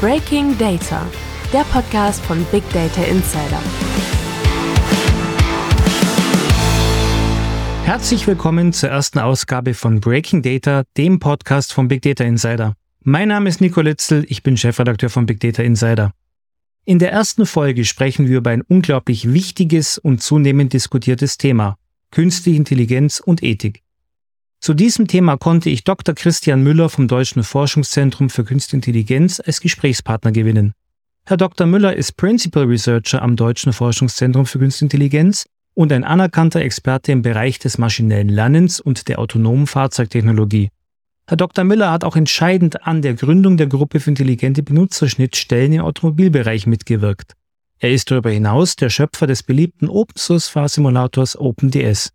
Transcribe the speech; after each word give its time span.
Breaking 0.00 0.56
Data, 0.58 1.04
der 1.52 1.64
Podcast 1.64 2.24
von 2.24 2.46
Big 2.52 2.62
Data 2.72 3.02
Insider. 3.02 3.60
Herzlich 7.82 8.24
willkommen 8.28 8.72
zur 8.72 8.90
ersten 8.90 9.18
Ausgabe 9.18 9.74
von 9.74 9.98
Breaking 9.98 10.42
Data, 10.42 10.84
dem 10.96 11.18
Podcast 11.18 11.72
von 11.72 11.88
Big 11.88 12.02
Data 12.02 12.22
Insider. 12.22 12.74
Mein 13.02 13.26
Name 13.26 13.48
ist 13.48 13.60
Nico 13.60 13.80
Litzel, 13.80 14.24
ich 14.28 14.44
bin 14.44 14.56
Chefredakteur 14.56 15.10
von 15.10 15.26
Big 15.26 15.40
Data 15.40 15.64
Insider. 15.64 16.12
In 16.84 17.00
der 17.00 17.10
ersten 17.10 17.44
Folge 17.44 17.84
sprechen 17.84 18.28
wir 18.28 18.38
über 18.38 18.50
ein 18.50 18.62
unglaublich 18.62 19.32
wichtiges 19.32 19.98
und 19.98 20.22
zunehmend 20.22 20.74
diskutiertes 20.74 21.38
Thema, 21.38 21.76
künstliche 22.12 22.56
Intelligenz 22.56 23.18
und 23.18 23.42
Ethik. 23.42 23.82
Zu 24.60 24.74
diesem 24.74 25.06
Thema 25.06 25.36
konnte 25.36 25.70
ich 25.70 25.84
Dr. 25.84 26.14
Christian 26.14 26.62
Müller 26.62 26.88
vom 26.88 27.06
Deutschen 27.06 27.44
Forschungszentrum 27.44 28.28
für 28.28 28.44
Künstliche 28.44 28.76
Intelligenz 28.76 29.40
als 29.40 29.60
Gesprächspartner 29.60 30.32
gewinnen. 30.32 30.74
Herr 31.26 31.36
Dr. 31.36 31.66
Müller 31.66 31.94
ist 31.94 32.16
Principal 32.16 32.64
Researcher 32.64 33.22
am 33.22 33.36
Deutschen 33.36 33.72
Forschungszentrum 33.72 34.46
für 34.46 34.58
Künstliche 34.58 34.86
Intelligenz 34.86 35.46
und 35.74 35.92
ein 35.92 36.02
anerkannter 36.02 36.60
Experte 36.60 37.12
im 37.12 37.22
Bereich 37.22 37.60
des 37.60 37.78
maschinellen 37.78 38.28
Lernens 38.28 38.80
und 38.80 39.08
der 39.08 39.20
autonomen 39.20 39.68
Fahrzeugtechnologie. 39.68 40.70
Herr 41.28 41.36
Dr. 41.36 41.62
Müller 41.62 41.92
hat 41.92 42.02
auch 42.02 42.16
entscheidend 42.16 42.84
an 42.84 43.02
der 43.02 43.14
Gründung 43.14 43.58
der 43.58 43.68
Gruppe 43.68 44.00
für 44.00 44.10
intelligente 44.10 44.62
Benutzerschnittstellen 44.62 45.74
im 45.74 45.82
Automobilbereich 45.82 46.66
mitgewirkt. 46.66 47.34
Er 47.78 47.92
ist 47.92 48.10
darüber 48.10 48.30
hinaus 48.30 48.74
der 48.74 48.90
Schöpfer 48.90 49.28
des 49.28 49.44
beliebten 49.44 49.88
Open-Source-Fahrsimulators 49.88 51.38
OpenDS. 51.38 52.10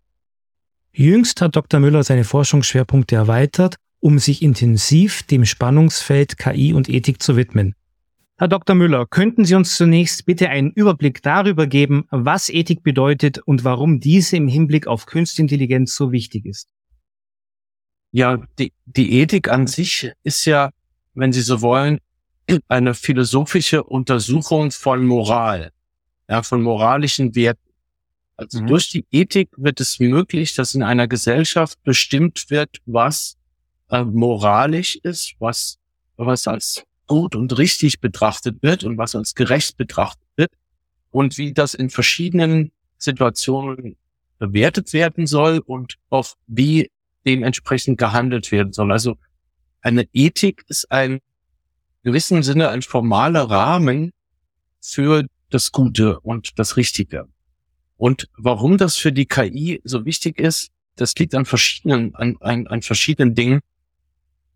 Jüngst 0.96 1.40
hat 1.40 1.56
Dr. 1.56 1.80
Müller 1.80 2.04
seine 2.04 2.22
Forschungsschwerpunkte 2.22 3.16
erweitert, 3.16 3.74
um 3.98 4.20
sich 4.20 4.42
intensiv 4.42 5.24
dem 5.24 5.44
Spannungsfeld 5.44 6.38
KI 6.38 6.72
und 6.72 6.88
Ethik 6.88 7.20
zu 7.20 7.36
widmen. 7.36 7.74
Herr 8.36 8.46
Dr. 8.46 8.76
Müller, 8.76 9.04
könnten 9.06 9.44
Sie 9.44 9.56
uns 9.56 9.76
zunächst 9.76 10.24
bitte 10.24 10.50
einen 10.50 10.70
Überblick 10.70 11.20
darüber 11.22 11.66
geben, 11.66 12.06
was 12.10 12.48
Ethik 12.48 12.84
bedeutet 12.84 13.38
und 13.38 13.64
warum 13.64 13.98
diese 13.98 14.36
im 14.36 14.46
Hinblick 14.46 14.86
auf 14.86 15.06
Künstliche 15.06 15.42
Intelligenz 15.42 15.96
so 15.96 16.12
wichtig 16.12 16.46
ist? 16.46 16.68
Ja, 18.12 18.38
die, 18.60 18.72
die 18.84 19.18
Ethik 19.20 19.48
an 19.48 19.66
sich 19.66 20.12
ist 20.22 20.44
ja, 20.44 20.70
wenn 21.14 21.32
Sie 21.32 21.42
so 21.42 21.60
wollen, 21.60 21.98
eine 22.68 22.94
philosophische 22.94 23.82
Untersuchung 23.82 24.70
von 24.70 25.04
Moral, 25.04 25.72
ja, 26.28 26.44
von 26.44 26.62
moralischen 26.62 27.34
Werten. 27.34 27.63
Also 28.36 28.60
mhm. 28.60 28.66
durch 28.66 28.88
die 28.90 29.06
Ethik 29.10 29.48
wird 29.56 29.80
es 29.80 30.00
möglich, 30.00 30.54
dass 30.54 30.74
in 30.74 30.82
einer 30.82 31.06
Gesellschaft 31.08 31.82
bestimmt 31.84 32.50
wird, 32.50 32.78
was 32.84 33.36
äh, 33.90 34.04
moralisch 34.04 34.96
ist, 34.96 35.34
was, 35.38 35.78
was 36.16 36.48
als 36.48 36.84
gut 37.06 37.34
und 37.36 37.56
richtig 37.58 38.00
betrachtet 38.00 38.62
wird 38.62 38.84
und 38.84 38.98
was 38.98 39.14
als 39.14 39.34
gerecht 39.34 39.76
betrachtet 39.76 40.26
wird 40.36 40.52
und 41.10 41.38
wie 41.38 41.52
das 41.52 41.74
in 41.74 41.90
verschiedenen 41.90 42.72
Situationen 42.98 43.96
bewertet 44.38 44.92
werden 44.92 45.26
soll 45.26 45.58
und 45.64 45.96
auf 46.10 46.34
wie 46.46 46.90
dementsprechend 47.26 47.98
gehandelt 47.98 48.50
werden 48.50 48.72
soll. 48.72 48.90
Also 48.90 49.16
eine 49.80 50.08
Ethik 50.12 50.64
ist 50.68 50.90
ein 50.90 51.20
gewissen 52.02 52.42
Sinne 52.42 52.70
ein 52.70 52.82
formaler 52.82 53.50
Rahmen 53.50 54.12
für 54.80 55.24
das 55.50 55.72
Gute 55.72 56.20
und 56.20 56.58
das 56.58 56.76
Richtige. 56.76 57.28
Und 58.04 58.28
warum 58.36 58.76
das 58.76 58.96
für 58.96 59.12
die 59.12 59.24
KI 59.24 59.80
so 59.82 60.04
wichtig 60.04 60.38
ist, 60.38 60.70
das 60.96 61.14
liegt 61.14 61.34
an 61.34 61.46
verschiedenen, 61.46 62.14
an, 62.14 62.36
an, 62.40 62.66
an 62.66 62.82
verschiedenen 62.82 63.34
Dingen. 63.34 63.60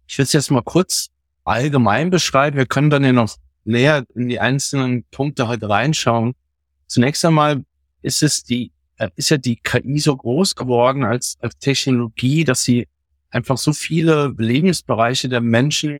Ich 0.07 0.19
will 0.19 0.25
es 0.25 0.35
jetzt 0.35 0.51
mal 0.51 0.61
kurz 0.61 1.09
allgemein 1.45 2.11
beschreiben. 2.11 2.59
Wir 2.59 2.67
können 2.67 2.91
dann 2.91 3.05
ja 3.05 3.15
noch 3.15 3.39
näher 3.65 4.05
in 4.15 4.29
die 4.29 4.39
einzelnen 4.39 5.05
Punkte 5.05 5.49
heute 5.49 5.67
reinschauen. 5.67 6.35
Zunächst 6.89 7.25
einmal 7.25 7.65
ist 8.03 8.23
es 8.23 8.45
die, 8.45 8.71
äh, 8.99 9.09
ist 9.17 9.31
ja 9.31 9.39
die 9.39 9.57
KI 9.57 9.99
so 9.99 10.15
groß 10.15 10.55
geworden 10.55 11.03
als, 11.03 11.39
als 11.41 11.57
Technologie, 11.57 12.45
dass 12.45 12.65
sie 12.65 12.87
einfach 13.31 13.57
so 13.57 13.73
viele 13.73 14.35
Lebensbereiche 14.37 15.31
der 15.31 15.41
Menschen 15.41 15.97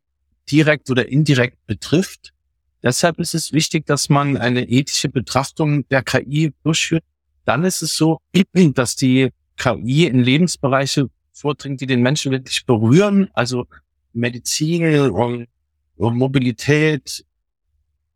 direkt 0.51 0.91
oder 0.91 1.09
indirekt 1.09 1.67
betrifft. 1.67 2.35
Deshalb 2.83 3.19
ist 3.19 3.35
es 3.35 3.55
wichtig, 3.55 3.87
dass 3.87 4.11
man 4.11 4.37
eine 4.37 4.69
ethische 4.69 5.09
Betrachtung 5.09 5.89
der 5.89 6.03
KI 6.03 6.53
durchführt 6.63 7.05
dann 7.49 7.65
ist 7.65 7.83
es 7.83 7.97
so, 7.97 8.21
dass 8.75 8.95
die 8.95 9.31
KI 9.57 10.07
in 10.07 10.21
Lebensbereiche 10.21 11.09
vordringt, 11.33 11.81
die 11.81 11.87
den 11.87 12.03
Menschen 12.03 12.31
wirklich 12.31 12.67
berühren, 12.67 13.31
also 13.33 13.67
Medizin 14.13 15.11
und, 15.11 15.49
Mobilität, 15.97 17.25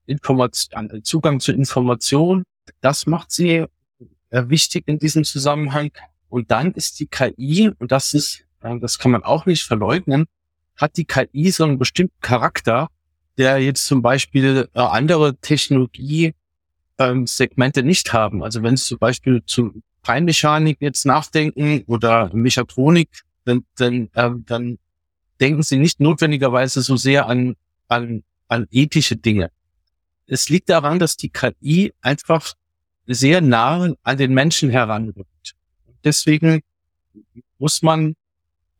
Information, 0.06 1.02
Zugang 1.02 1.40
zu 1.40 1.52
Information. 1.52 2.44
Das 2.80 3.06
macht 3.06 3.32
sie 3.32 3.64
äh, 4.30 4.44
wichtig 4.48 4.84
in 4.86 5.00
diesem 5.00 5.24
Zusammenhang. 5.24 5.90
Und 6.28 6.52
dann 6.52 6.72
ist 6.72 7.00
die 7.00 7.06
KI, 7.06 7.70
und 7.78 7.90
das 7.90 8.14
ist, 8.14 8.44
äh, 8.60 8.78
das 8.78 8.98
kann 8.98 9.10
man 9.10 9.24
auch 9.24 9.46
nicht 9.46 9.64
verleugnen, 9.64 10.26
hat 10.76 10.96
die 10.96 11.04
KI 11.04 11.50
so 11.50 11.64
einen 11.64 11.78
bestimmten 11.78 12.20
Charakter, 12.20 12.88
der 13.36 13.58
jetzt 13.58 13.86
zum 13.86 14.00
Beispiel 14.00 14.68
äh, 14.74 14.78
andere 14.78 15.36
Technologie 15.36 16.34
ähm, 17.02 17.26
Segmente 17.26 17.82
nicht 17.82 18.12
haben. 18.12 18.42
Also 18.42 18.62
wenn 18.62 18.76
Sie 18.76 18.84
zum 18.84 18.98
Beispiel 18.98 19.42
zu 19.44 19.82
Feinmechanik 20.02 20.78
jetzt 20.80 21.06
nachdenken 21.06 21.84
oder 21.86 22.30
Mechatronik, 22.32 23.08
dann, 23.44 23.64
dann, 23.76 24.08
ähm, 24.14 24.44
dann 24.46 24.78
denken 25.40 25.62
Sie 25.62 25.78
nicht 25.78 26.00
notwendigerweise 26.00 26.82
so 26.82 26.96
sehr 26.96 27.26
an, 27.26 27.56
an, 27.88 28.22
an 28.48 28.66
ethische 28.70 29.16
Dinge. 29.16 29.50
Es 30.26 30.48
liegt 30.48 30.68
daran, 30.68 30.98
dass 30.98 31.16
die 31.16 31.30
KI 31.30 31.92
einfach 32.00 32.54
sehr 33.06 33.40
nah 33.40 33.92
an 34.02 34.16
den 34.16 34.32
Menschen 34.32 34.70
heranrückt. 34.70 35.54
Deswegen 36.04 36.62
muss 37.58 37.82
man 37.82 38.14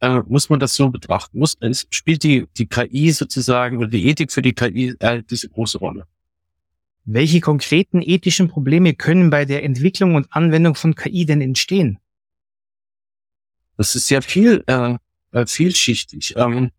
äh, 0.00 0.20
muss 0.26 0.50
man 0.50 0.58
das 0.58 0.74
so 0.74 0.90
betrachten. 0.90 1.38
Muss, 1.38 1.56
es 1.60 1.86
spielt 1.90 2.24
die, 2.24 2.46
die 2.58 2.66
KI 2.66 3.12
sozusagen 3.12 3.78
oder 3.78 3.88
die 3.88 4.06
Ethik 4.08 4.32
für 4.32 4.42
die 4.42 4.52
KI 4.52 4.94
äh, 4.98 5.22
diese 5.22 5.48
große 5.48 5.78
Rolle. 5.78 6.06
Welche 7.04 7.40
konkreten 7.40 8.00
ethischen 8.00 8.48
Probleme 8.48 8.94
können 8.94 9.30
bei 9.30 9.44
der 9.44 9.64
Entwicklung 9.64 10.14
und 10.14 10.28
Anwendung 10.30 10.74
von 10.74 10.94
KI 10.94 11.26
denn 11.26 11.40
entstehen? 11.40 11.98
Das 13.76 13.94
ist 13.96 14.06
sehr 14.06 14.22
viel, 14.22 14.62
äh, 14.66 14.96
äh, 15.32 15.46
vielschichtig. 15.46 16.34
Ähm, 16.36 16.70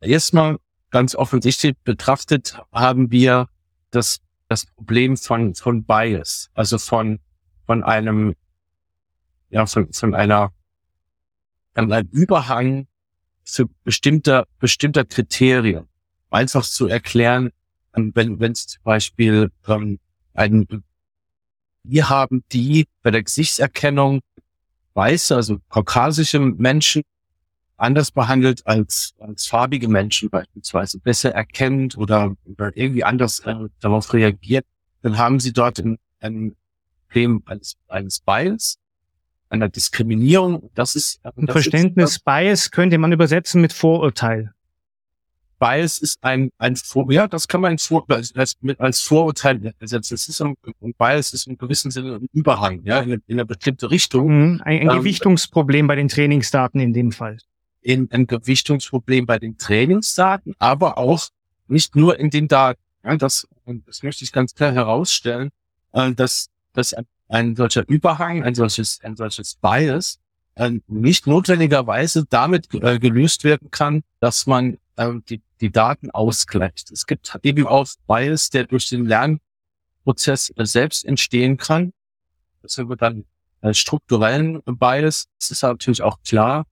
erstmal 0.00 0.58
ganz 0.90 1.14
offensichtlich 1.14 1.76
betrachtet 1.84 2.58
haben 2.72 3.10
wir 3.10 3.48
das, 3.90 4.20
das 4.48 4.64
Problem 4.66 5.16
von, 5.16 5.54
von 5.54 5.84
Bias, 5.84 6.50
also 6.54 6.78
von, 6.78 7.18
von 7.66 7.84
einem, 7.84 8.34
ja, 9.50 9.66
von, 9.66 9.92
von 9.92 10.14
einer, 10.14 10.52
einem 11.74 12.08
Überhang 12.10 12.86
für 13.44 13.66
bestimmter, 13.84 14.46
bestimmter 14.58 15.04
Kriterien. 15.04 15.88
Einfach 16.30 16.64
zu 16.64 16.86
erklären, 16.86 17.50
wenn 17.92 18.38
wenn 18.40 18.52
es 18.52 18.66
zum 18.66 18.82
Beispiel 18.82 19.50
ähm, 19.66 19.98
ein 20.34 20.66
wir 21.84 22.08
haben 22.10 22.44
die 22.52 22.86
bei 23.02 23.10
der 23.10 23.22
Gesichtserkennung 23.22 24.20
weiße, 24.94 25.34
also 25.34 25.58
kaukasische 25.68 26.38
Menschen 26.38 27.02
anders 27.76 28.10
behandelt 28.10 28.66
als, 28.66 29.14
als 29.18 29.46
farbige 29.46 29.88
Menschen 29.88 30.28
beispielsweise, 30.28 30.98
besser 30.98 31.30
erkennt 31.30 31.96
oder, 31.96 32.34
oder 32.44 32.76
irgendwie 32.76 33.04
anders 33.04 33.40
äh, 33.40 33.54
darauf 33.80 34.12
reagiert, 34.12 34.66
dann 35.02 35.16
haben 35.16 35.40
sie 35.40 35.52
dort 35.52 35.78
ein, 35.78 35.98
ein 36.20 36.56
Problem 37.06 37.42
eines, 37.46 37.76
eines 37.86 38.20
Bias, 38.20 38.78
einer 39.48 39.68
Diskriminierung. 39.68 40.70
Das 40.74 40.96
ist 40.96 41.20
ein 41.22 41.46
Verständnis 41.46 42.16
ist, 42.16 42.24
Bias 42.24 42.70
könnte 42.70 42.98
man 42.98 43.12
übersetzen 43.12 43.60
mit 43.60 43.72
Vorurteil. 43.72 44.52
Bias 45.58 45.98
ist 45.98 46.18
ein, 46.22 46.50
ein 46.58 46.76
Vor 46.76 47.10
ja, 47.12 47.26
das 47.26 47.48
kann 47.48 47.60
man 47.60 47.72
als, 47.72 47.86
Vor 47.86 48.04
als, 48.08 48.32
als 48.78 49.00
Vorurteil 49.00 49.74
ersetzen. 49.78 50.14
Es 50.14 50.28
ist 50.28 50.40
ein, 50.40 50.54
ein 50.82 50.94
Bias 50.94 51.32
ist 51.32 51.46
in 51.46 51.58
gewissem 51.58 51.90
Sinne 51.90 52.16
ein 52.16 52.28
Überhang, 52.32 52.82
ja, 52.84 53.00
in, 53.00 53.12
in 53.12 53.22
eine 53.28 53.46
bestimmte 53.46 53.90
Richtung. 53.90 54.28
Mhm, 54.28 54.62
ein, 54.64 54.80
ein 54.80 54.90
ähm, 54.90 54.98
Gewichtungsproblem 54.98 55.86
bei 55.86 55.96
den 55.96 56.08
Trainingsdaten 56.08 56.80
in 56.80 56.92
dem 56.92 57.12
Fall. 57.12 57.38
In, 57.80 58.08
ein 58.12 58.26
Gewichtungsproblem 58.26 59.26
bei 59.26 59.38
den 59.38 59.58
Trainingsdaten, 59.58 60.54
aber 60.58 60.98
auch 60.98 61.28
nicht 61.66 61.96
nur 61.96 62.18
in 62.18 62.30
den 62.30 62.48
Daten. 62.48 62.80
Ja, 63.04 63.16
das, 63.16 63.46
das 63.86 64.02
möchte 64.02 64.24
ich 64.24 64.32
ganz 64.32 64.54
klar 64.54 64.72
herausstellen, 64.72 65.50
äh, 65.92 66.12
dass, 66.12 66.50
dass 66.72 66.94
ein, 66.94 67.06
ein 67.28 67.56
solcher 67.56 67.88
Überhang, 67.88 68.42
ein 68.42 68.54
solches, 68.54 69.00
ein 69.02 69.16
solches 69.16 69.56
Bias 69.56 70.18
äh, 70.54 70.72
nicht 70.86 71.26
notwendigerweise 71.26 72.24
damit 72.28 72.72
äh, 72.74 72.98
gelöst 72.98 73.44
werden 73.44 73.70
kann, 73.70 74.02
dass 74.20 74.46
man 74.46 74.78
ähm, 74.98 75.24
die, 75.28 75.40
die 75.60 75.70
Daten 75.70 76.10
ausgleicht. 76.10 76.90
Es 76.90 77.06
gibt 77.06 77.38
eben 77.42 77.66
auch 77.66 77.86
Bias, 78.06 78.50
der 78.50 78.64
durch 78.64 78.88
den 78.88 79.06
Lernprozess 79.06 80.52
selbst 80.56 81.04
entstehen 81.04 81.56
kann. 81.56 81.92
Das 82.62 82.72
sind 82.74 82.88
wir 82.90 82.96
dann 82.96 83.24
als 83.60 83.78
strukturellen 83.78 84.62
Bias. 84.64 85.26
Es 85.40 85.50
ist 85.50 85.62
natürlich 85.62 86.02
auch 86.02 86.20
klar, 86.22 86.66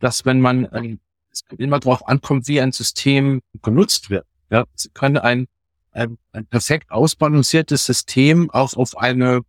dass 0.00 0.24
wenn 0.24 0.40
man, 0.40 0.68
ähm, 0.72 1.00
es 1.30 1.42
immer 1.56 1.78
darauf 1.80 2.06
ankommt, 2.06 2.48
wie 2.48 2.60
ein 2.60 2.72
System 2.72 3.40
genutzt 3.62 4.10
wird. 4.10 4.26
Ja, 4.50 4.64
sie 4.74 4.90
können 4.90 5.18
ein, 5.18 5.46
ein, 5.92 6.18
ein 6.32 6.46
perfekt 6.46 6.90
ausbalanciertes 6.90 7.84
System 7.84 8.50
auch 8.50 8.74
auf 8.74 8.96
eine 8.96 9.42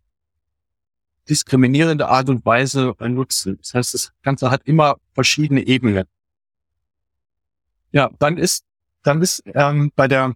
diskriminierende 1.28 2.08
Art 2.08 2.28
und 2.28 2.44
Weise 2.44 2.94
nutzen. 2.98 3.58
Das 3.58 3.74
heißt, 3.74 3.94
das 3.94 4.12
Ganze 4.22 4.50
hat 4.50 4.62
immer 4.64 4.96
verschiedene 5.14 5.66
Ebenen. 5.66 6.06
Ja, 7.92 8.10
dann 8.18 8.38
ist, 8.38 8.64
dann 9.02 9.20
ist 9.22 9.42
ähm, 9.46 9.92
bei 9.96 10.08
der 10.08 10.34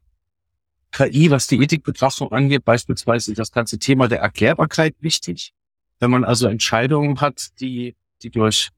KI, 0.91 1.31
was 1.31 1.47
die 1.47 1.61
Ethikbetrachtung 1.61 2.31
angeht, 2.33 2.65
beispielsweise 2.65 3.35
das 3.35 3.51
ganze 3.51 3.79
Thema 3.79 4.09
der 4.09 4.21
Erklärbarkeit 4.21 4.95
wichtig. 5.01 5.53
Wenn 5.99 6.11
man 6.11 6.25
also 6.25 6.47
Entscheidungen 6.47 7.21
hat, 7.21 7.49
die, 7.61 7.97
die 8.23 8.31
durch 8.31 8.71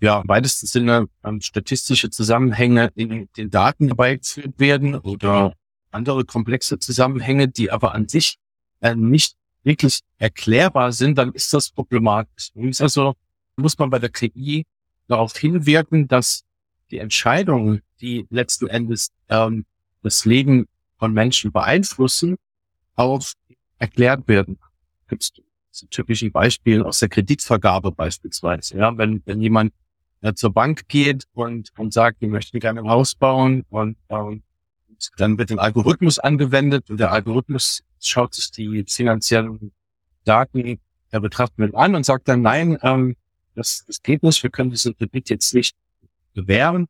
ja, 0.00 0.20
im 0.20 0.28
weitesten 0.28 0.66
Sinne 0.66 1.08
ähm, 1.24 1.40
statistische 1.40 2.10
Zusammenhänge 2.10 2.90
in 2.94 3.28
den 3.36 3.50
Daten 3.50 3.88
herbeigeführt 3.88 4.58
werden 4.58 4.94
oder 4.94 5.54
andere 5.90 6.24
komplexe 6.24 6.78
Zusammenhänge, 6.78 7.48
die 7.48 7.70
aber 7.70 7.94
an 7.94 8.08
sich 8.08 8.36
äh, 8.80 8.94
nicht 8.94 9.34
wirklich 9.64 10.00
erklärbar 10.18 10.92
sind, 10.92 11.18
dann 11.18 11.32
ist 11.32 11.52
das 11.52 11.70
problematisch. 11.70 12.52
Also 12.78 13.14
muss 13.56 13.76
man 13.78 13.90
bei 13.90 13.98
der 13.98 14.10
KI 14.10 14.64
darauf 15.08 15.36
hinwirken, 15.36 16.06
dass 16.06 16.44
die 16.90 16.98
Entscheidungen, 16.98 17.82
die 18.00 18.26
letzten 18.30 18.66
Endes 18.66 19.10
ähm, 19.28 19.64
das 20.02 20.24
Leben 20.24 20.66
von 20.98 21.12
Menschen 21.12 21.52
beeinflussen, 21.52 22.36
auch 22.96 23.22
erklärt 23.78 24.26
werden. 24.26 24.58
Gibt 25.08 25.22
es 25.22 25.32
typische 25.90 26.30
Beispiele 26.30 26.84
aus 26.84 26.98
der 26.98 27.08
Kreditvergabe 27.08 27.92
beispielsweise. 27.92 28.78
Ja, 28.78 28.96
wenn, 28.96 29.22
wenn 29.26 29.40
jemand 29.40 29.72
äh, 30.20 30.34
zur 30.34 30.52
Bank 30.52 30.88
geht 30.88 31.24
und, 31.34 31.70
und 31.76 31.92
sagt, 31.92 32.20
wir 32.20 32.28
möchten 32.28 32.58
gerne 32.58 32.80
ein 32.80 32.88
Haus 32.88 33.14
bauen 33.14 33.64
und 33.70 33.96
ähm, 34.08 34.42
dann 35.16 35.38
wird 35.38 35.52
ein 35.52 35.60
Algorithmus 35.60 36.18
angewendet 36.18 36.90
und 36.90 36.98
der 36.98 37.12
Algorithmus 37.12 37.84
schaut 38.00 38.34
sich 38.34 38.50
die 38.50 38.84
finanziellen 38.88 39.70
Daten 40.24 40.80
der 41.12 41.20
Betrachtung 41.20 41.72
an 41.74 41.94
und 41.94 42.04
sagt 42.04 42.28
dann, 42.28 42.42
nein, 42.42 42.78
ähm, 42.82 43.14
das, 43.54 43.84
das 43.86 44.02
geht 44.02 44.22
nicht, 44.22 44.42
wir 44.42 44.50
können 44.50 44.70
diesen 44.70 44.96
Kredit 44.96 45.30
jetzt 45.30 45.54
nicht 45.54 45.76
gewähren. 46.38 46.86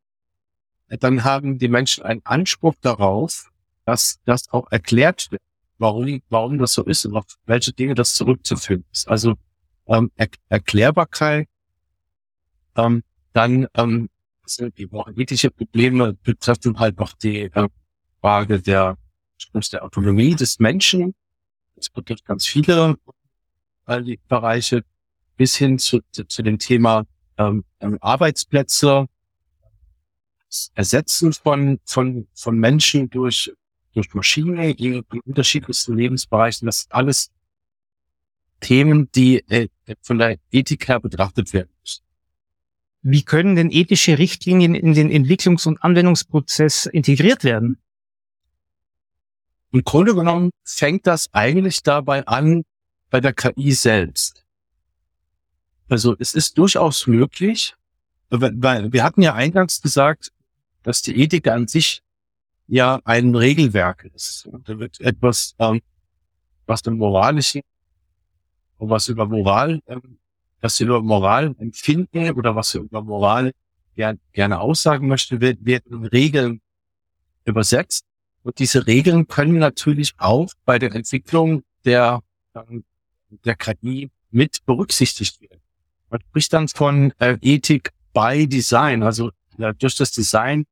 Dann 0.89 1.25
haben 1.25 1.59
die 1.59 1.69
Menschen 1.69 2.05
einen 2.05 2.23
Anspruch 2.25 2.75
darauf, 2.81 3.51
dass 3.85 4.19
das 4.25 4.49
auch 4.51 4.71
erklärt 4.71 5.31
wird, 5.31 5.43
warum, 5.79 6.21
warum 6.29 6.59
das 6.59 6.73
so 6.75 6.85
ist 6.85 7.05
und 7.07 7.17
auf 7.17 7.25
welche 7.47 7.73
Dinge 7.73 7.95
das 7.95 8.15
zurückzuführen 8.15 8.85
ist. 8.93 9.09
Also 9.09 9.35
ähm, 9.87 10.11
er 10.17 10.29
Erklärbarkeit 10.49 11.49
ähm, 12.77 13.03
dann 13.33 13.67
ähm, 13.75 14.09
sind 14.45 14.79
die 14.79 14.89
ethische 15.17 15.51
Probleme 15.51 16.15
betreffen 16.15 16.79
halt 16.79 16.99
noch 16.99 17.13
die 17.13 17.43
äh, 17.43 17.69
Frage 18.21 18.61
der, 18.61 18.97
der 19.73 19.85
Autonomie 19.85 20.35
des 20.35 20.59
Menschen. 20.59 21.15
Das 21.77 21.91
betrifft 21.91 22.25
ganz 22.25 22.47
viele 22.47 22.97
äh, 23.87 24.17
Bereiche 24.29 24.85
bis 25.37 25.57
hin 25.57 25.79
zu, 25.79 26.01
zu, 26.11 26.27
zu 26.27 26.43
dem 26.43 26.59
Thema 26.59 27.05
ähm, 27.37 27.65
Arbeitsplätze, 28.01 29.07
Ersetzen 30.75 31.33
von, 31.33 31.79
von, 31.85 32.27
von 32.35 32.59
Menschen 32.59 33.11
durch, 33.11 33.53
durch 33.93 34.13
Maschinen 34.15 34.59
in, 34.59 35.05
in 35.13 35.21
unterschiedlichsten 35.25 35.97
Lebensbereichen. 35.97 36.67
Das 36.67 36.83
sind 36.83 36.93
alles 36.93 37.31
Themen, 38.61 39.11
die 39.13 39.39
äh, 39.49 39.69
von 40.03 40.19
der 40.19 40.39
Ethik 40.51 40.89
her 40.89 41.01
betrachtet 41.01 41.53
werden 41.53 41.71
müssen. 41.81 42.03
Wie 43.03 43.23
können 43.23 43.57
denn 43.57 43.71
ethische 43.71 44.19
Richtlinien 44.19 44.75
in 44.75 44.95
den 44.95 45.11
Entwicklungs- 45.11 45.67
und 45.69 45.83
Anwendungsprozess 45.83 46.87
integriert 46.87 47.45
werden? 47.45 47.79
Im 49.71 49.85
Grunde 49.85 50.15
genommen 50.15 50.51
fängt 50.65 51.07
das 51.07 51.29
eigentlich 51.33 51.83
dabei 51.83 52.27
an 52.27 52.65
bei 53.11 53.21
der 53.21 53.33
KI 53.33 53.73
selbst. 53.73 54.45
Also 55.89 56.17
es 56.19 56.35
ist 56.35 56.59
durchaus 56.59 57.07
möglich, 57.07 57.75
weil 58.31 58.93
wir 58.93 59.05
hatten 59.05 59.23
ja 59.23 59.35
eingangs 59.35 59.81
gesagt, 59.81 60.33
dass 60.83 61.03
die 61.03 61.21
Ethik 61.21 61.49
an 61.49 61.67
sich 61.67 62.03
ja 62.67 63.01
ein 63.05 63.35
Regelwerk 63.35 64.05
ist. 64.15 64.49
Da 64.65 64.79
wird 64.79 65.01
etwas, 65.01 65.55
ähm, 65.59 65.81
was 66.67 66.83
dem 66.83 66.99
Moralischen 66.99 67.63
was 68.81 69.09
über 69.09 69.27
Moral 69.27 69.81
ähm, 69.87 70.19
was 70.61 70.81
wir 70.81 70.87
über 70.89 71.03
Moral 71.03 71.55
empfinden 71.59 72.31
oder 72.33 72.55
was 72.57 72.75
wir 72.75 72.83
über 72.83 73.03
Moral 73.03 73.53
gern, 73.95 74.19
gerne 74.33 74.61
aussagen 74.61 75.09
möchten, 75.09 75.41
wird, 75.41 75.65
wird 75.65 75.87
in 75.87 76.05
Regeln 76.07 76.61
übersetzt. 77.45 78.05
Und 78.43 78.59
diese 78.59 78.87
Regeln 78.87 79.29
können 79.29 79.59
natürlich 79.59 80.15
auch 80.19 80.51
bei 80.65 80.79
der 80.79 80.95
Entwicklung 80.95 81.63
der, 81.85 82.23
ähm, 82.55 82.85
der 83.45 83.57
KI 83.57 84.11
mit 84.31 84.65
berücksichtigt 84.65 85.41
werden. 85.41 85.61
Man 86.11 86.21
spricht 86.21 86.53
dann 86.53 86.69
von 86.69 87.13
äh, 87.19 87.37
Ethik 87.41 87.91
by 88.13 88.47
Design, 88.47 89.03
also 89.03 89.31
ja, 89.59 89.73
durch 89.73 89.97
das 89.97 90.11
Design 90.11 90.65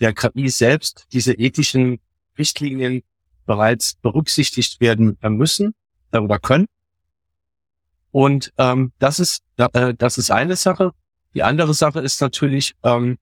der 0.00 0.12
KI 0.12 0.48
selbst 0.48 1.06
diese 1.12 1.32
ethischen 1.34 2.00
Richtlinien 2.38 3.02
bereits 3.46 3.94
berücksichtigt 3.94 4.80
werden 4.80 5.16
müssen 5.22 5.74
äh, 6.12 6.18
oder 6.18 6.38
können. 6.38 6.66
Und 8.10 8.52
ähm, 8.58 8.92
das 8.98 9.20
ist 9.20 9.42
äh, 9.56 9.94
das 9.94 10.18
ist 10.18 10.30
eine 10.30 10.56
Sache. 10.56 10.92
Die 11.34 11.42
andere 11.42 11.72
Sache 11.72 12.00
ist 12.00 12.20
natürlich, 12.20 12.74
ähm, 12.82 13.18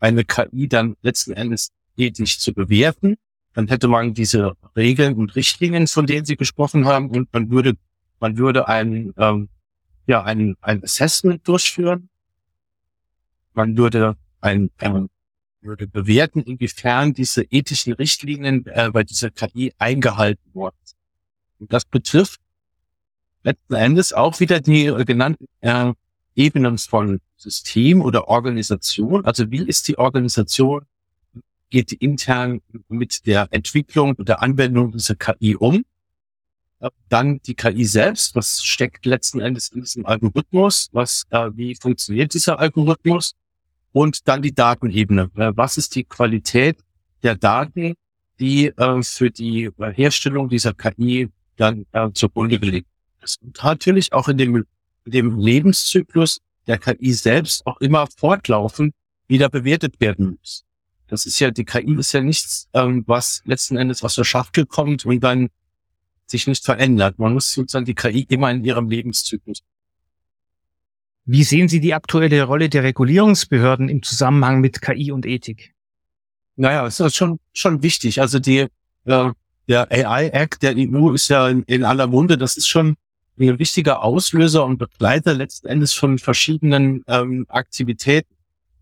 eine 0.00 0.24
KI 0.24 0.68
dann 0.68 0.96
letzten 1.00 1.32
Endes 1.32 1.70
ethisch 1.96 2.38
zu 2.38 2.52
bewerten. 2.52 3.16
Dann 3.54 3.68
hätte 3.68 3.88
man 3.88 4.12
diese 4.12 4.54
Regeln 4.76 5.14
und 5.14 5.34
Richtlinien, 5.34 5.86
von 5.86 6.06
denen 6.06 6.26
Sie 6.26 6.36
gesprochen 6.36 6.84
haben, 6.84 7.08
und 7.10 7.32
man 7.32 7.50
würde 7.50 7.74
man 8.20 8.36
würde 8.36 8.68
ein 8.68 9.14
ähm, 9.16 9.48
ja 10.06 10.22
ein 10.22 10.56
ein 10.60 10.82
Assessment 10.82 11.46
durchführen. 11.48 12.08
Man 13.54 13.76
würde 13.78 14.16
ein, 14.44 14.70
ein 14.78 15.08
würde 15.64 15.86
bewerten, 15.86 16.40
inwiefern 16.40 17.14
diese 17.14 17.42
ethischen 17.44 17.94
Richtlinien 17.94 18.66
äh, 18.66 18.90
bei 18.92 19.02
dieser 19.02 19.30
KI 19.30 19.72
eingehalten 19.78 20.50
wurden. 20.52 20.76
Und 21.58 21.72
das 21.72 21.84
betrifft 21.84 22.40
letzten 23.42 23.74
Endes 23.74 24.12
auch 24.12 24.40
wieder 24.40 24.60
die 24.60 24.86
äh, 24.86 25.04
genannten 25.04 25.46
äh, 25.60 25.92
Ebenen 26.34 26.78
von 26.78 27.20
System 27.36 28.02
oder 28.02 28.28
Organisation. 28.28 29.24
Also 29.24 29.50
wie 29.50 29.66
ist 29.66 29.88
die 29.88 29.98
Organisation, 29.98 30.84
geht 31.70 31.90
die 31.90 31.96
intern 31.96 32.60
mit 32.88 33.26
der 33.26 33.48
Entwicklung 33.50 34.14
und 34.14 34.28
der 34.28 34.42
Anwendung 34.42 34.92
dieser 34.92 35.14
KI 35.14 35.56
um? 35.56 35.84
Äh, 36.80 36.90
dann 37.08 37.40
die 37.42 37.54
KI 37.54 37.84
selbst, 37.84 38.34
was 38.34 38.62
steckt 38.62 39.06
letzten 39.06 39.40
Endes 39.40 39.68
in 39.68 39.80
diesem 39.80 40.04
Algorithmus? 40.04 40.88
Was, 40.92 41.24
äh, 41.30 41.50
wie 41.54 41.74
funktioniert 41.74 42.34
dieser 42.34 42.58
Algorithmus? 42.58 43.34
Und 43.94 44.26
dann 44.26 44.42
die 44.42 44.52
Datenebene. 44.52 45.30
Äh, 45.36 45.52
was 45.54 45.78
ist 45.78 45.94
die 45.94 46.02
Qualität 46.02 46.78
der 47.22 47.36
Daten, 47.36 47.94
die 48.40 48.66
äh, 48.66 49.02
für 49.04 49.30
die 49.30 49.70
Herstellung 49.78 50.48
dieser 50.48 50.74
KI 50.74 51.28
dann 51.54 51.86
äh, 51.92 52.10
zugrunde 52.12 52.58
gelegt 52.58 52.88
ist. 53.22 53.40
Und 53.40 53.62
natürlich 53.62 54.12
auch 54.12 54.26
in 54.26 54.36
dem, 54.36 54.64
dem 55.06 55.38
Lebenszyklus 55.38 56.40
der 56.66 56.78
KI 56.78 57.12
selbst 57.12 57.64
auch 57.66 57.80
immer 57.80 58.08
fortlaufend 58.08 58.94
wieder 59.28 59.48
bewertet 59.48 60.00
werden 60.00 60.36
muss. 60.40 60.64
Das 61.06 61.24
ist 61.24 61.38
ja, 61.38 61.52
die 61.52 61.64
KI 61.64 61.94
ist 61.94 62.10
ja 62.10 62.20
nichts, 62.20 62.66
ähm, 62.74 63.04
was 63.06 63.42
letzten 63.44 63.76
Endes 63.76 64.02
aus 64.02 64.16
der 64.16 64.24
Schachtel 64.24 64.66
kommt 64.66 65.06
und 65.06 65.20
dann 65.20 65.50
sich 66.26 66.48
nicht 66.48 66.64
verändert. 66.64 67.20
Man 67.20 67.34
muss 67.34 67.52
sozusagen 67.52 67.84
die 67.84 67.94
KI 67.94 68.26
immer 68.28 68.50
in 68.50 68.64
ihrem 68.64 68.90
Lebenszyklus. 68.90 69.62
Wie 71.26 71.42
sehen 71.42 71.68
Sie 71.68 71.80
die 71.80 71.94
aktuelle 71.94 72.42
Rolle 72.42 72.68
der 72.68 72.82
Regulierungsbehörden 72.82 73.88
im 73.88 74.02
Zusammenhang 74.02 74.60
mit 74.60 74.82
KI 74.82 75.10
und 75.10 75.24
Ethik? 75.24 75.74
Naja, 76.56 76.86
es 76.86 77.00
ist 77.00 77.16
schon, 77.16 77.40
schon 77.52 77.82
wichtig. 77.82 78.20
Also 78.20 78.38
die, 78.38 78.66
äh, 79.06 79.30
der 79.68 79.90
AI 79.90 80.28
Act 80.28 80.62
der 80.62 80.74
EU 80.76 81.12
ist 81.12 81.28
ja 81.28 81.48
in, 81.48 81.62
in 81.62 81.84
aller 81.84 82.06
Munde. 82.06 82.36
Das 82.36 82.56
ist 82.56 82.68
schon 82.68 82.96
ein 83.38 83.58
wichtiger 83.58 84.02
Auslöser 84.02 84.64
und 84.64 84.78
Begleiter 84.78 85.34
letzten 85.34 85.66
Endes 85.66 85.92
von 85.94 86.18
verschiedenen 86.18 87.02
ähm, 87.08 87.46
Aktivitäten. 87.48 88.34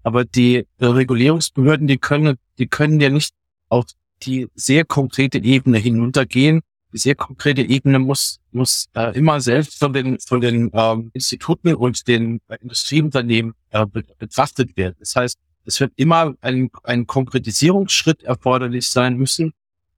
Aber 0.02 0.24
die 0.24 0.66
äh, 0.78 0.84
Regulierungsbehörden, 0.84 1.86
die 1.86 1.98
können, 1.98 2.36
die 2.58 2.66
können 2.66 3.00
ja 3.00 3.08
nicht 3.08 3.32
auf 3.68 3.86
die 4.22 4.48
sehr 4.54 4.84
konkrete 4.84 5.38
Ebene 5.38 5.78
hinuntergehen. 5.78 6.60
Sehr 6.92 7.14
konkrete 7.14 7.62
Ebene 7.62 7.98
muss, 7.98 8.38
muss 8.50 8.86
äh, 8.94 9.16
immer 9.16 9.40
selbst 9.40 9.78
von 9.78 9.92
den, 9.92 10.18
von 10.20 10.40
den 10.40 10.70
ähm, 10.74 11.10
Instituten 11.14 11.74
und 11.74 12.06
den 12.06 12.40
äh, 12.48 12.56
Industrieunternehmen 12.60 13.54
äh, 13.70 13.86
betrachtet 14.18 14.76
werden. 14.76 14.96
Das 14.98 15.16
heißt, 15.16 15.38
es 15.64 15.80
wird 15.80 15.92
immer 15.96 16.34
ein, 16.40 16.70
ein 16.82 17.06
Konkretisierungsschritt 17.06 18.22
erforderlich 18.24 18.88
sein 18.88 19.16
müssen, 19.16 19.52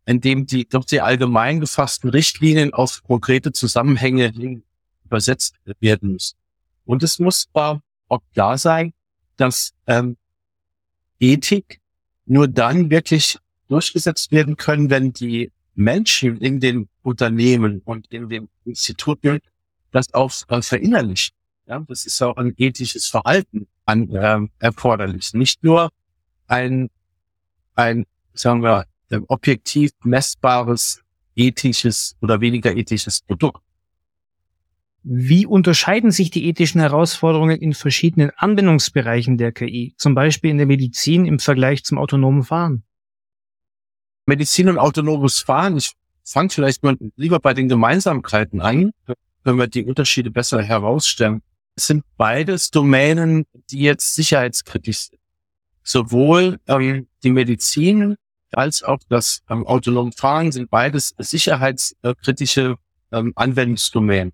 in 0.06 0.20
dem 0.20 0.46
die 0.46 0.68
doch 0.68 0.86
sehr 0.86 1.04
allgemein 1.04 1.60
gefassten 1.60 2.10
Richtlinien 2.10 2.72
auf 2.74 3.02
konkrete 3.02 3.52
Zusammenhänge 3.52 4.28
hin 4.30 4.62
übersetzt 5.04 5.56
werden 5.80 6.12
müssen. 6.12 6.36
Und 6.84 7.02
es 7.02 7.18
muss 7.18 7.46
auch 7.54 7.80
klar 8.32 8.58
sein, 8.58 8.92
dass 9.36 9.72
ähm, 9.86 10.16
Ethik 11.18 11.80
nur 12.26 12.48
dann 12.48 12.90
wirklich 12.90 13.38
durchgesetzt 13.68 14.32
werden 14.32 14.56
können, 14.56 14.90
wenn 14.90 15.12
die 15.12 15.50
Menschen 15.74 16.38
in 16.38 16.60
den 16.60 16.88
Unternehmen 17.02 17.80
und 17.84 18.06
in 18.12 18.28
den 18.28 18.48
Instituten 18.64 19.40
das 19.90 20.12
auch 20.14 20.32
äh, 20.48 20.62
verinnerlichen. 20.62 21.34
Ja, 21.66 21.80
das 21.88 22.04
ist 22.04 22.20
auch 22.22 22.36
ein 22.36 22.52
ethisches 22.56 23.06
Verhalten 23.06 23.66
an, 23.86 24.10
äh, 24.10 24.40
erforderlich. 24.58 25.32
Nicht 25.34 25.62
nur 25.64 25.90
ein, 26.46 26.90
ein, 27.74 28.04
sagen 28.34 28.62
wir, 28.62 28.86
objektiv 29.28 29.92
messbares 30.02 31.02
ethisches 31.36 32.16
oder 32.20 32.40
weniger 32.40 32.76
ethisches 32.76 33.20
Produkt. 33.20 33.62
Wie 35.02 35.44
unterscheiden 35.44 36.10
sich 36.10 36.30
die 36.30 36.46
ethischen 36.46 36.80
Herausforderungen 36.80 37.60
in 37.60 37.74
verschiedenen 37.74 38.30
Anwendungsbereichen 38.36 39.36
der 39.36 39.52
KI, 39.52 39.94
zum 39.98 40.14
Beispiel 40.14 40.50
in 40.50 40.56
der 40.56 40.66
Medizin 40.66 41.26
im 41.26 41.38
Vergleich 41.38 41.84
zum 41.84 41.98
autonomen 41.98 42.42
Fahren? 42.42 42.84
Medizin 44.26 44.68
und 44.68 44.78
autonomes 44.78 45.40
Fahren, 45.40 45.76
ich 45.76 45.92
fange 46.24 46.50
vielleicht 46.50 46.82
mal 46.82 46.96
lieber 47.16 47.40
bei 47.40 47.54
den 47.54 47.68
Gemeinsamkeiten 47.68 48.60
an, 48.60 48.92
wenn 49.44 49.56
wir 49.56 49.66
die 49.66 49.84
Unterschiede 49.84 50.30
besser 50.30 50.62
herausstellen. 50.62 51.42
Es 51.76 51.88
sind 51.88 52.04
beides 52.16 52.70
Domänen, 52.70 53.46
die 53.70 53.80
jetzt 53.80 54.14
sicherheitskritisch 54.14 55.08
sind. 55.08 55.20
Sowohl 55.82 56.58
ähm, 56.66 57.08
die 57.22 57.30
Medizin 57.30 58.16
als 58.52 58.82
auch 58.82 58.98
das 59.08 59.42
ähm, 59.50 59.66
autonome 59.66 60.12
Fahren 60.12 60.52
sind 60.52 60.70
beides 60.70 61.14
sicherheitskritische 61.18 62.76
ähm, 63.12 63.32
Anwendungsdomänen. 63.36 64.32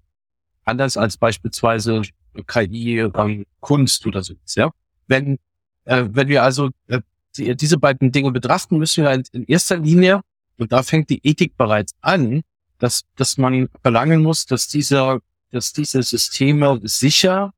Anders 0.64 0.97
als 0.97 1.16
beispielsweise 1.16 2.02
KI, 2.47 2.99
ähm, 2.99 3.47
Kunst 3.61 4.06
oder 4.06 4.23
so. 4.23 4.35
Ja? 4.54 4.70
Wenn, 5.09 5.38
äh, 5.85 6.04
wenn 6.11 6.28
wir 6.28 6.42
also 6.44 6.70
äh, 6.87 7.00
die, 7.37 7.56
diese 7.56 7.78
beiden 7.78 8.12
Dinge 8.12 8.30
betrachten, 8.32 8.78
müssen 8.78 9.04
wir 9.04 9.22
in 9.32 9.44
erster 9.44 9.76
Linie, 9.76 10.20
und 10.58 10.72
da 10.72 10.82
fängt 10.82 11.08
die 11.10 11.20
Ethik 11.26 11.56
bereits 11.56 11.94
an, 12.00 12.42
dass, 12.78 13.02
dass 13.16 13.38
man 13.38 13.68
verlangen 13.82 14.22
muss, 14.22 14.46
dass 14.46 14.68
dieser, 14.68 15.20
dass 15.50 15.72
diese 15.72 16.02
Systeme 16.02 16.80
sicher, 16.84 17.52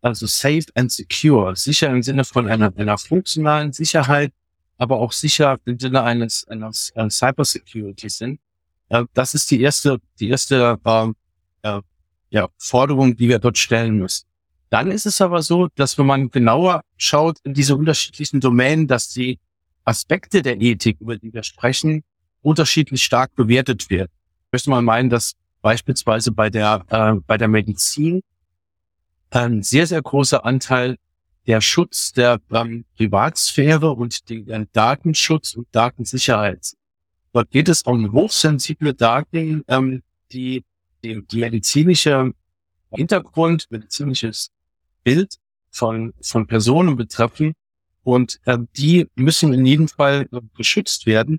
also 0.00 0.26
safe 0.26 0.64
and 0.74 0.90
secure, 0.90 1.54
sicher 1.56 1.90
im 1.90 2.02
Sinne 2.02 2.24
von 2.24 2.48
einer, 2.48 2.72
einer 2.76 2.98
funktionalen 2.98 3.72
Sicherheit, 3.72 4.32
aber 4.76 4.98
auch 4.98 5.12
sicher 5.12 5.58
im 5.64 5.78
Sinne 5.78 6.02
eines, 6.02 6.46
eines 6.48 6.90
äh, 6.94 7.10
Cybersecurity 7.10 8.08
sind. 8.08 8.40
Äh, 8.88 9.04
das 9.12 9.34
ist 9.34 9.50
die 9.50 9.60
erste, 9.60 9.98
die 10.20 10.28
erste 10.28 10.78
äh, 10.84 11.12
äh, 11.62 11.80
ja, 12.30 12.48
Forderung, 12.58 13.16
die 13.16 13.28
wir 13.28 13.38
dort 13.38 13.58
stellen 13.58 13.98
müssen. 13.98 14.27
Dann 14.70 14.90
ist 14.90 15.06
es 15.06 15.20
aber 15.20 15.42
so, 15.42 15.68
dass 15.74 15.96
wenn 15.98 16.06
man 16.06 16.30
genauer 16.30 16.82
schaut 16.96 17.38
in 17.44 17.54
diese 17.54 17.76
unterschiedlichen 17.76 18.40
Domänen, 18.40 18.86
dass 18.86 19.08
die 19.08 19.38
Aspekte 19.84 20.42
der 20.42 20.60
Ethik, 20.60 21.00
über 21.00 21.16
die 21.16 21.32
wir 21.32 21.42
sprechen, 21.42 22.04
unterschiedlich 22.42 23.02
stark 23.02 23.34
bewertet 23.34 23.88
werden. 23.88 24.10
Ich 24.46 24.52
möchte 24.52 24.70
mal 24.70 24.82
meinen, 24.82 25.08
dass 25.08 25.34
beispielsweise 25.62 26.32
bei 26.32 26.50
der, 26.50 26.84
äh, 26.88 27.14
bei 27.26 27.38
der 27.38 27.48
Medizin 27.48 28.22
ein 29.30 29.62
sehr, 29.62 29.86
sehr 29.86 30.02
großer 30.02 30.44
Anteil 30.44 30.96
der 31.46 31.60
Schutz 31.62 32.12
der 32.12 32.40
ähm, 32.52 32.84
Privatsphäre 32.96 33.90
und 33.92 34.28
den 34.28 34.48
äh, 34.48 34.66
Datenschutz 34.72 35.54
und 35.54 35.66
Datensicherheit. 35.72 36.74
Dort 37.32 37.50
geht 37.50 37.68
es 37.68 37.82
um 37.82 38.12
hochsensible 38.12 38.94
Daten, 38.94 39.64
ähm, 39.68 40.02
die, 40.32 40.64
die, 41.02 41.22
die 41.26 41.40
medizinische 41.40 42.32
Hintergrund, 42.90 43.66
medizinisches 43.70 44.50
Bild 45.08 45.36
von, 45.70 46.12
von 46.20 46.46
Personen 46.46 46.96
betreffen. 46.96 47.54
Und 48.02 48.40
äh, 48.44 48.58
die 48.76 49.06
müssen 49.14 49.54
in 49.54 49.64
jedem 49.64 49.88
Fall 49.88 50.28
geschützt 50.54 51.06
werden. 51.06 51.38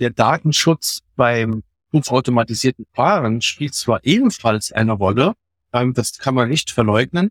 Der 0.00 0.10
Datenschutz 0.10 1.00
beim 1.14 1.62
hochautomatisierten 1.92 2.86
Fahren 2.92 3.42
spielt 3.42 3.74
zwar 3.74 4.04
ebenfalls 4.04 4.72
eine 4.72 4.92
Rolle, 4.92 5.34
ähm, 5.72 5.94
das 5.94 6.18
kann 6.18 6.34
man 6.34 6.48
nicht 6.48 6.72
verleugnen, 6.72 7.30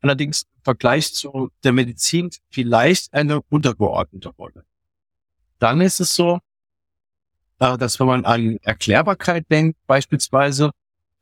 allerdings 0.00 0.42
im 0.56 0.62
Vergleich 0.62 1.14
zu 1.14 1.50
der 1.62 1.72
Medizin 1.72 2.30
vielleicht 2.50 3.14
eine 3.14 3.42
untergeordnete 3.50 4.30
Rolle. 4.30 4.64
Dann 5.60 5.80
ist 5.80 6.00
es 6.00 6.14
so, 6.14 6.40
äh, 7.60 7.78
dass 7.78 8.00
wenn 8.00 8.06
man 8.08 8.24
an 8.24 8.58
Erklärbarkeit 8.62 9.46
denkt, 9.50 9.78
beispielsweise, 9.86 10.70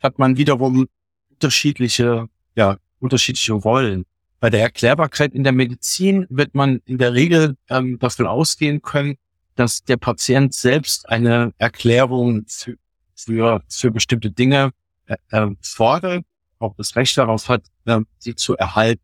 hat 0.02 0.18
man 0.18 0.37
wiederum 0.37 0.88
unterschiedliche, 1.30 2.28
ja, 2.54 2.78
unterschiedliche 3.00 3.53
Rollen. 3.53 4.05
Bei 4.41 4.50
der 4.50 4.61
Erklärbarkeit 4.61 5.33
in 5.33 5.45
der 5.45 5.53
Medizin 5.53 6.26
wird 6.29 6.55
man 6.55 6.81
in 6.85 6.99
der 6.99 7.15
Regel 7.15 7.57
ähm, 7.69 7.99
davon 7.99 8.26
ausgehen 8.26 8.83
können, 8.83 9.17
dass 9.55 9.83
der 9.83 9.97
Patient 9.97 10.53
selbst 10.53 11.09
eine 11.09 11.53
Erklärung 11.59 12.45
für, 12.47 12.76
für, 13.15 13.62
für 13.69 13.91
bestimmte 13.91 14.31
Dinge 14.31 14.73
äh, 15.07 15.17
äh 15.31 15.50
fordert 15.62 16.25
auch 16.59 16.75
das 16.76 16.97
Recht 16.97 17.17
darauf 17.19 17.49
hat, 17.49 17.65
äh, 17.85 18.00
sie 18.19 18.35
zu 18.35 18.57
erhalten. 18.57 19.03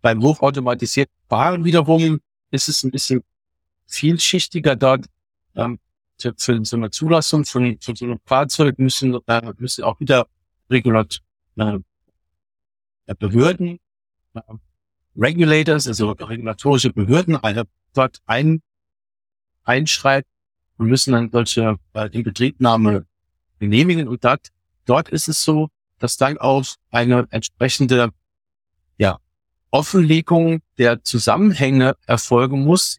Beim 0.00 0.22
hochautomatisierten 0.22 1.14
Fahren 1.28 1.64
wiederum 1.64 2.20
ist 2.50 2.68
es 2.68 2.82
ein 2.82 2.90
bisschen 2.90 3.22
vielschichtiger 3.86 4.76
dort. 4.76 5.06
Ähm, 5.54 5.78
für 6.36 6.64
so 6.64 6.76
eine 6.76 6.90
Zulassung 6.90 7.44
von, 7.44 7.78
von 7.80 7.96
so 7.96 8.04
einem 8.04 8.20
Fahrzeug 8.24 8.78
müssen, 8.78 9.18
äh, 9.26 9.52
müssen 9.58 9.82
auch 9.82 9.98
wieder 9.98 10.28
Regulat 10.70 11.18
äh, 11.56 11.78
Behörden, 13.18 13.78
äh, 14.34 14.40
Regulators, 15.16 15.86
also 15.86 16.12
regulatorische 16.12 16.90
Behörden, 16.90 17.36
eine, 17.36 17.64
dort 17.92 18.18
ein, 18.26 18.62
einschreiten 19.64 20.30
und 20.78 20.86
müssen 20.88 21.12
dann 21.12 21.30
solche 21.30 21.76
äh, 21.94 22.08
Inbetriebnahme 22.10 23.06
genehmigen. 23.58 24.08
Und 24.08 24.24
dort, 24.24 24.48
dort 24.86 25.08
ist 25.10 25.28
es 25.28 25.42
so, 25.42 25.68
dass 25.98 26.16
dann 26.16 26.38
auch 26.38 26.64
eine 26.90 27.26
entsprechende 27.30 28.10
ja, 28.96 29.18
Offenlegung 29.70 30.62
der 30.78 31.04
Zusammenhänge 31.04 31.96
erfolgen 32.06 32.64
muss, 32.64 32.98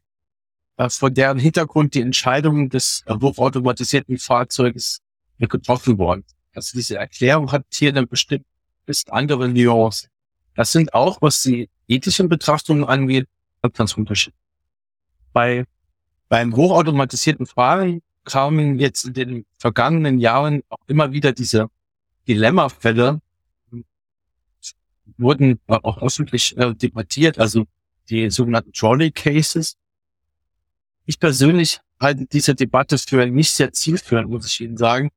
äh, 0.78 0.90
von 0.90 1.14
deren 1.14 1.40
Hintergrund 1.40 1.96
die 1.96 2.02
Entscheidung 2.02 2.70
des 2.70 3.04
äh, 3.06 3.14
hochautomatisierten 3.14 4.18
Fahrzeuges 4.18 5.00
getroffen 5.40 5.98
worden. 5.98 6.24
Also 6.54 6.78
diese 6.78 6.98
Erklärung 6.98 7.52
hat 7.52 7.66
hier 7.74 7.92
dann 7.92 8.08
bestimmt 8.08 8.46
ist 8.86 9.12
andere 9.12 9.50
Nuancen. 9.50 10.10
Das 10.56 10.72
sind 10.72 10.94
auch, 10.94 11.22
was 11.22 11.42
die 11.42 11.70
ethischen 11.88 12.30
Betrachtungen 12.30 12.84
angeht, 12.84 13.28
ganz 13.74 13.98
unterschiedlich. 13.98 14.40
Bei, 15.32 15.66
beim 16.30 16.56
hochautomatisierten 16.56 17.46
Fahren 17.46 18.02
kamen 18.24 18.80
jetzt 18.80 19.06
in 19.06 19.14
den 19.14 19.46
vergangenen 19.58 20.20
Jahren 20.20 20.62
auch 20.70 20.88
immer 20.88 21.12
wieder 21.12 21.32
diese 21.34 21.68
Dilemmafälle 22.28 23.22
wurden 25.18 25.60
auch 25.68 26.02
öffentlich 26.02 26.58
äh, 26.58 26.74
debattiert, 26.74 27.40
also 27.40 27.66
die 28.10 28.30
sogenannten 28.30 28.74
Trolley 28.74 29.12
Cases. 29.12 29.76
Ich 31.06 31.20
persönlich 31.20 31.80
halte 32.00 32.26
diese 32.26 32.56
Debatte 32.56 32.98
für 32.98 33.26
nicht 33.26 33.52
sehr 33.52 33.72
zielführend, 33.74 34.30
muss 34.30 34.46
ich 34.46 34.62
Ihnen 34.62 34.78
sagen. 34.78 35.10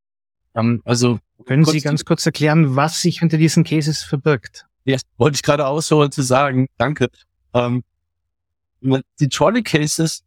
Ähm, 0.55 0.83
also 0.85 1.19
können 1.45 1.65
Sie 1.65 1.81
ganz 1.81 2.05
kurz 2.05 2.25
erklären, 2.25 2.77
was 2.77 3.03
sich 3.03 3.19
hinter 3.21 3.39
diesen 3.39 3.65
Cases 3.65 4.03
verbirgt? 4.03 4.67
Ja, 4.85 4.97
wollte 5.17 5.37
ich 5.37 5.43
gerade 5.43 5.67
ausholen 5.67 6.11
zu 6.13 6.23
sagen. 6.23 6.69
Danke. 6.79 7.09
Ähm, 7.53 7.83
die 8.81 9.29
Trolley 9.29 9.63
Cases 9.63 10.23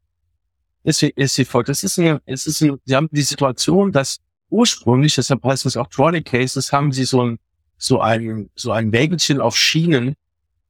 ist 0.84 1.01
wie, 1.01 1.13
ist 1.16 1.38
wie 1.38 1.46
folgt. 1.46 1.70
Das 1.70 1.84
ist 1.84 1.98
eine, 1.98 2.22
es 2.25 2.46
ist 2.46 2.62
eine, 2.62 2.78
Sie 2.86 2.96
haben 2.96 3.10
die 3.12 3.22
Situation, 3.22 3.92
dass 3.92 4.20
ursprünglich, 4.50 5.16
deshalb 5.16 5.44
heißt 5.44 5.66
es 5.66 5.78
auch 5.78 5.88
Trolley 5.88 6.22
Cases, 6.22 6.72
haben 6.72 6.92
sie 6.92 7.06
so 7.06 7.24
ein, 7.24 7.39
so 7.78 8.01
ein, 8.01 8.50
so 8.56 8.72
ein 8.72 8.92
Wägelchen 8.92 9.39
auf 9.42 9.58
Schienen 9.58 10.16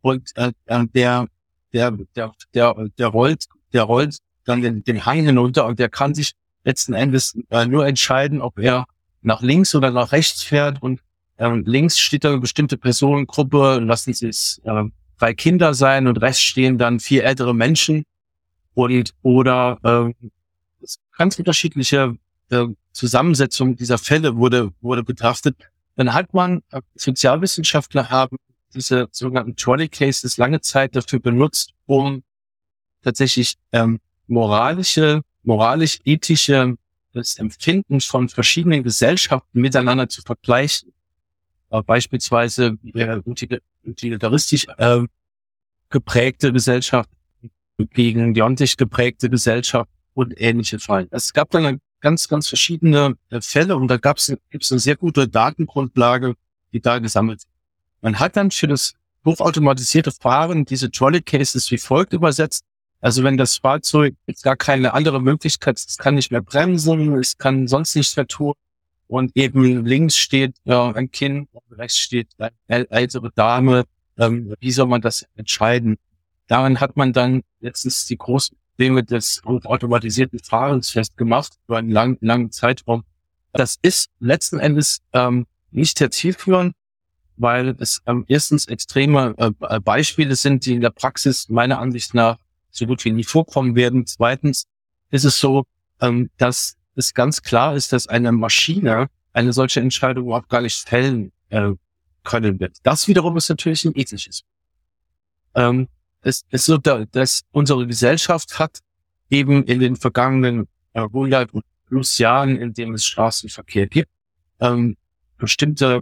und 0.01 0.31
äh, 0.36 0.51
äh, 0.65 0.86
der, 0.93 1.27
der, 1.74 1.91
der, 2.15 2.34
der, 2.53 2.75
der 2.98 3.08
rollt, 3.08 3.46
der 3.74 3.84
rollt 3.84 4.17
dann 4.46 4.62
den, 4.62 4.84
den 4.84 5.05
Hang 5.05 5.25
hinunter 5.25 5.65
und 5.65 5.79
der 5.79 5.89
kann 5.89 6.13
sich 6.13 6.34
letzten 6.63 6.93
Endes 6.93 7.38
äh, 7.50 7.65
nur 7.65 7.88
entscheiden, 7.88 8.41
ob 8.41 8.60
er 8.60 8.86
nach 9.21 9.41
links 9.41 9.75
oder 9.75 9.91
nach 9.91 10.11
rechts 10.11 10.43
fährt 10.43 10.81
und 10.81 11.01
äh, 11.38 11.49
links 11.65 11.99
steht 11.99 12.23
da 12.23 12.29
eine 12.29 12.39
bestimmte 12.39 12.77
Personengruppe, 12.77 13.79
lassen 13.79 14.13
sie 14.13 14.27
es 14.27 14.61
äh, 14.63 14.83
drei 15.17 15.33
Kinder 15.33 15.73
sein 15.73 16.07
und 16.07 16.21
rechts 16.21 16.41
stehen 16.41 16.77
dann 16.77 16.99
vier 16.99 17.23
ältere 17.23 17.53
Menschen 17.53 18.03
und 18.73 19.13
oder 19.21 20.13
äh, 20.21 20.27
ganz 21.17 21.38
unterschiedliche 21.38 22.15
äh, 22.49 22.65
Zusammensetzung 22.91 23.75
dieser 23.75 23.97
Fälle 23.97 24.35
wurde, 24.38 24.71
wurde 24.81 25.03
betrachtet, 25.03 25.55
dann 25.95 26.13
hat 26.13 26.33
man, 26.33 26.63
äh, 26.71 26.81
Sozialwissenschaftler 26.95 28.09
haben 28.09 28.38
diese 28.73 29.07
sogenannten 29.11 29.55
Trolley 29.55 29.89
Cases 29.89 30.38
lange 30.38 30.61
Zeit 30.61 30.95
dafür 30.95 31.19
benutzt, 31.19 31.73
um 31.85 32.23
tatsächlich 33.03 33.55
ähm, 33.71 33.99
moralische, 34.27 35.21
moralisch-ethische 35.43 36.75
das 37.13 37.37
Empfinden 37.37 38.01
von 38.01 38.29
verschiedenen 38.29 38.83
Gesellschaften 38.83 39.61
miteinander 39.61 40.09
zu 40.09 40.21
vergleichen. 40.21 40.93
Äh, 41.71 41.81
beispielsweise 41.81 42.77
äh, 42.93 43.21
utilitaristisch 43.85 44.67
äh, 44.77 45.01
geprägte 45.89 46.53
Gesellschaft 46.53 47.09
gegen 47.77 48.33
diontisch 48.33 48.77
geprägte 48.77 49.29
Gesellschaft 49.29 49.89
und 50.13 50.39
ähnliche 50.39 50.79
Fälle. 50.79 51.07
Es 51.11 51.33
gab 51.33 51.49
dann 51.51 51.79
ganz, 52.01 52.27
ganz 52.27 52.47
verschiedene 52.47 53.15
äh, 53.29 53.41
Fälle 53.41 53.75
und 53.75 53.87
da 53.87 53.97
gab 53.97 54.17
es 54.17 54.35
gibt's 54.49 54.71
eine 54.71 54.79
sehr 54.79 54.95
gute 54.95 55.27
Datengrundlage, 55.27 56.35
die 56.73 56.81
da 56.81 56.99
gesammelt 56.99 57.39
wird. 57.41 57.53
Man 58.01 58.19
hat 58.19 58.37
dann 58.37 58.51
für 58.51 58.67
das 58.67 58.93
hochautomatisierte 59.25 60.11
Fahren 60.11 60.65
diese 60.65 60.91
Trolley 60.91 61.21
Cases 61.21 61.69
wie 61.71 61.77
folgt 61.77 62.13
übersetzt. 62.13 62.63
Also 63.01 63.23
wenn 63.23 63.37
das 63.37 63.57
Fahrzeug 63.57 64.15
jetzt 64.27 64.43
gar 64.43 64.57
keine 64.57 64.93
andere 64.93 65.21
Möglichkeit, 65.21 65.77
es 65.77 65.97
kann 65.97 66.15
nicht 66.15 66.31
mehr 66.31 66.41
bremsen, 66.41 67.15
es 67.15 67.37
kann 67.37 67.67
sonst 67.67 67.95
nichts 67.95 68.15
mehr 68.17 68.27
tun 68.27 68.53
und 69.07 69.31
eben 69.35 69.85
links 69.85 70.17
steht 70.17 70.55
ja, 70.65 70.91
ein 70.91 71.09
Kind, 71.09 71.49
rechts 71.71 71.97
steht 71.97 72.27
eine 72.67 72.89
ältere 72.91 73.31
Dame, 73.33 73.85
ähm, 74.17 74.53
wie 74.59 74.71
soll 74.71 74.87
man 74.87 75.01
das 75.01 75.25
entscheiden? 75.35 75.97
Daran 76.47 76.79
hat 76.79 76.97
man 76.97 77.13
dann 77.13 77.41
letztens 77.61 78.05
die 78.05 78.17
großen 78.17 78.57
Probleme 78.71 79.03
des 79.03 79.41
automatisierten 79.45 80.39
Fahrens 80.39 80.91
festgemacht 80.91 81.53
über 81.67 81.77
einen 81.77 81.89
langen, 81.89 82.17
langen 82.21 82.51
Zeitraum. 82.51 83.03
Das 83.53 83.77
ist 83.81 84.09
letzten 84.19 84.59
Endes 84.59 85.01
ähm, 85.13 85.47
nicht 85.71 85.97
sehr 85.97 86.11
zielführend, 86.11 86.75
weil 87.37 87.75
es 87.79 88.01
ähm, 88.05 88.25
erstens 88.27 88.67
extreme 88.67 89.35
äh, 89.37 89.79
Beispiele 89.79 90.35
sind, 90.35 90.65
die 90.65 90.75
in 90.75 90.81
der 90.81 90.91
Praxis 90.91 91.49
meiner 91.49 91.79
Ansicht 91.79 92.13
nach 92.13 92.37
so 92.71 92.85
gut 92.85 93.03
wie 93.05 93.11
nie 93.11 93.23
vorkommen 93.23 93.75
werden. 93.75 94.05
Zweitens 94.05 94.65
ist 95.11 95.25
es 95.25 95.39
so, 95.39 95.65
ähm, 96.01 96.29
dass 96.38 96.77
es 96.95 97.13
ganz 97.13 97.41
klar 97.41 97.75
ist, 97.75 97.93
dass 97.93 98.07
eine 98.07 98.31
Maschine 98.31 99.09
eine 99.33 99.53
solche 99.53 99.79
Entscheidung 99.79 100.25
überhaupt 100.25 100.49
gar 100.49 100.61
nicht 100.61 100.88
fällen 100.88 101.31
äh, 101.49 101.71
können 102.23 102.59
wird. 102.59 102.77
Das 102.83 103.07
wiederum 103.07 103.38
ist 103.38 103.49
natürlich 103.49 103.85
ein 103.85 103.95
ethisches. 103.95 104.43
Ähm, 105.55 105.88
es 106.21 106.43
ist 106.49 106.65
so, 106.65 106.77
dass 106.77 107.41
unsere 107.51 107.88
Gesellschaft 107.88 108.59
hat 108.59 108.79
eben 109.29 109.63
in 109.63 109.79
den 109.79 109.95
vergangenen 109.95 110.67
äh, 110.93 111.01
100 111.01 111.51
plus 111.85 112.17
Jahren, 112.17 112.57
in 112.57 112.73
dem 112.73 112.93
es 112.93 113.05
Straßenverkehr 113.05 113.88
gibt, 113.88 114.09
ähm, 114.59 114.97
bestimmte 115.38 116.01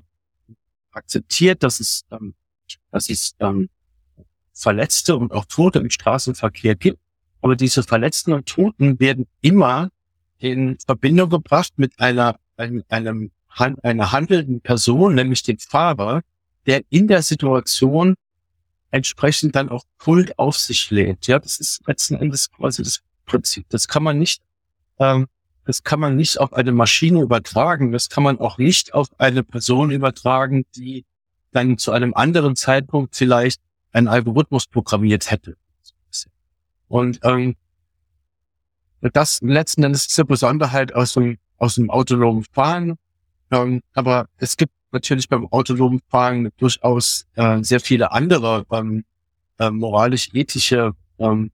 akzeptiert, 0.92 1.64
dass 1.64 1.80
es, 1.80 2.04
ähm, 2.12 2.34
dass 2.92 3.10
es 3.10 3.36
ähm, 3.40 3.70
Verletzte 4.58 5.16
und 5.16 5.32
auch 5.32 5.46
Tote 5.46 5.80
im 5.80 5.90
Straßenverkehr 5.90 6.76
gibt. 6.76 7.00
Aber 7.42 7.56
diese 7.56 7.84
Verletzten 7.84 8.34
und 8.34 8.48
Toten 8.48 9.00
werden 9.00 9.28
immer 9.42 9.90
in 10.40 10.78
Verbindung 10.86 11.30
gebracht 11.30 11.74
mit 11.78 12.00
einer, 12.00 12.40
einem, 12.58 12.84
einem, 12.90 13.32
einer 13.84 14.12
handelnden 14.12 14.62
Person, 14.62 15.16
nämlich 15.16 15.44
dem 15.44 15.60
Fahrer, 15.60 16.22
der 16.66 16.82
in 16.90 17.08
der 17.08 17.22
Situation 17.22 18.16
entsprechend 18.90 19.56
dann 19.56 19.70
auch 19.70 19.84
Kult 20.00 20.38
auf 20.40 20.58
sich 20.58 20.90
lädt. 20.90 21.28
Ja, 21.28 21.40
das 21.40 21.60
ist 21.60 21.82
letzten 21.86 22.16
Endes 22.16 22.52
quasi 22.52 22.84
das 22.84 23.02
Prinzip. 23.26 23.66
Das 23.70 23.88
kann 23.88 24.04
man 24.04 24.18
nicht, 24.18 24.42
ähm, 25.00 25.28
das 25.66 25.84
kann 25.84 26.00
man 26.00 26.16
nicht 26.16 26.40
auf 26.40 26.54
eine 26.54 26.72
Maschine 26.72 27.22
übertragen. 27.22 27.92
Das 27.92 28.10
kann 28.10 28.24
man 28.24 28.40
auch 28.40 28.58
nicht 28.58 28.94
auf 28.94 29.08
eine 29.20 29.44
Person 29.44 29.92
übertragen, 29.92 30.66
die 30.76 31.06
dann 31.52 31.78
zu 31.78 31.92
einem 31.92 32.14
anderen 32.14 32.56
Zeitpunkt 32.56 33.16
vielleicht 33.16 33.62
einen 33.98 34.08
Algorithmus 34.08 34.68
programmiert 34.68 35.32
hätte. 35.32 35.58
Und 36.88 37.20
ähm, 37.24 37.56
das 39.02 39.42
letzten 39.42 39.84
Endes 39.84 40.06
ist 40.06 40.20
eine 40.20 40.26
Besonderheit 40.26 40.94
aus 40.94 41.14
dem, 41.14 41.38
aus 41.58 41.76
dem 41.76 41.90
autonomen 41.90 42.46
Fahren. 42.52 42.98
Ähm, 43.52 43.82
aber 43.94 44.30
es 44.38 44.56
gibt 44.56 44.74
natürlich 44.92 45.28
beim 45.28 45.48
autonomen 45.48 46.02
Fahren 46.10 46.50
durchaus 46.58 47.26
äh, 47.36 47.62
sehr 47.64 47.80
viele 47.80 48.12
andere 48.12 48.66
ähm, 48.72 49.04
äh, 49.60 49.70
moralisch-ethische 49.70 50.94
ähm, 51.20 51.52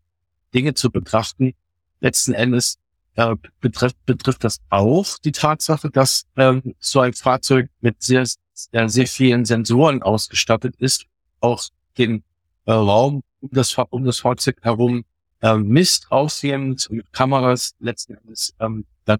Dinge 0.54 0.74
zu 0.74 0.92
betrachten. 0.92 1.54
Letzten 2.02 2.34
Endes 2.34 2.78
äh, 3.16 3.36
betrifft, 3.62 3.98
betrifft 4.06 4.44
das 4.44 4.60
auch 4.70 5.18
die 5.18 5.32
Tatsache, 5.32 5.90
dass 5.90 6.26
ähm, 6.36 6.76
so 6.80 7.00
ein 7.00 7.14
Fahrzeug 7.14 7.70
mit 7.80 8.04
sehr, 8.04 8.26
sehr, 8.54 8.90
sehr 8.90 9.08
vielen 9.08 9.46
Sensoren 9.46 10.04
ausgestattet 10.04 10.76
ist, 10.78 11.06
auch 11.40 11.64
den 11.98 12.24
äh, 12.66 12.72
Raum 12.72 13.24
um 13.42 13.50
das, 13.52 13.76
um 13.90 14.04
das 14.06 14.20
Fahrzeug 14.20 14.58
herum 14.62 15.04
äh, 15.42 15.58
misst, 15.58 16.12
aussehend 16.12 16.90
mit 16.90 17.12
Kameras 17.12 17.76
letzten 17.80 18.16
Endes 18.16 18.56
ähm, 18.60 18.86
dann, 19.06 19.20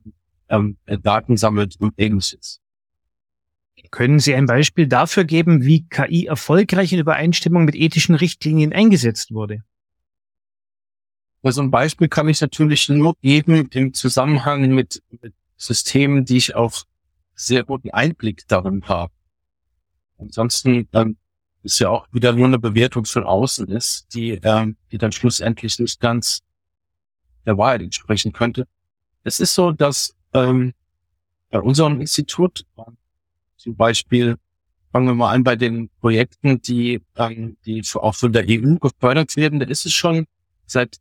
ähm, 0.50 0.78
Daten 0.86 1.38
sammelt 1.38 1.76
und 1.80 1.94
ähnliches. 1.98 2.62
Können 3.92 4.20
Sie 4.20 4.34
ein 4.34 4.46
Beispiel 4.46 4.88
dafür 4.88 5.24
geben, 5.24 5.66
wie 5.66 5.88
KI 5.88 6.26
erfolgreich 6.26 6.94
in 6.94 7.00
Übereinstimmung 7.00 7.66
mit 7.66 7.76
ethischen 7.76 8.16
Richtlinien 8.16 8.74
eingesetzt 8.74 9.32
wurde? 9.32 9.64
Also 11.44 11.62
ein 11.62 11.72
Beispiel 11.72 12.08
kann 12.08 12.30
ich 12.30 12.40
natürlich 12.40 12.88
nur 12.88 13.16
geben 13.22 13.68
im 13.72 13.94
Zusammenhang 13.94 14.74
mit, 14.74 15.04
mit 15.22 15.34
Systemen, 15.58 16.24
die 16.24 16.38
ich 16.38 16.56
auch 16.56 16.86
sehr 17.36 17.64
guten 17.64 17.92
Einblick 17.92 18.48
darin 18.48 18.84
habe. 18.88 19.12
Ansonsten 20.18 20.88
ähm, 20.94 21.18
ist 21.64 21.80
ja 21.80 21.90
auch 21.90 22.08
wieder 22.12 22.34
nur 22.34 22.46
eine 22.46 22.60
Bewertung 22.60 23.06
von 23.06 23.24
außen 23.24 23.68
ist, 23.70 24.14
die, 24.14 24.32
ähm, 24.44 24.78
die 24.92 24.98
dann 24.98 25.12
schlussendlich 25.12 25.80
nicht 25.80 26.00
ganz 26.00 26.42
der 27.46 27.58
Wahrheit 27.58 27.82
entsprechen 27.82 28.34
könnte. 28.34 28.68
Es 29.24 29.40
ist 29.40 29.56
so, 29.56 29.72
dass 29.72 30.16
ähm, 30.34 30.74
bei 31.50 31.60
unserem 31.60 32.02
Institut 32.02 32.66
zum 33.58 33.76
Beispiel 33.76 34.38
fangen 34.92 35.08
wir 35.08 35.16
mal 35.16 35.32
an 35.34 35.44
bei 35.44 35.56
den 35.56 35.90
Projekten, 36.02 36.62
die, 36.62 37.02
ähm, 37.16 37.58
die 37.66 37.84
auch 37.96 38.16
von 38.16 38.34
der 38.34 38.46
EU 38.48 38.76
gefördert 38.76 39.36
werden. 39.36 39.60
Da 39.60 39.66
ist 39.66 39.86
es 39.86 39.94
schon 39.94 40.28
seit, 40.66 40.98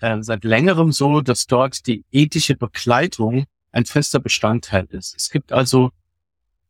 äh, 0.00 0.22
seit 0.22 0.44
längerem 0.44 0.92
so, 0.92 1.20
dass 1.20 1.46
dort 1.46 1.86
die 1.86 2.04
ethische 2.10 2.56
Begleitung 2.56 3.46
ein 3.72 3.86
fester 3.86 4.20
Bestandteil 4.20 4.86
ist. 4.90 5.14
Es 5.16 5.30
gibt 5.30 5.52
also 5.52 5.90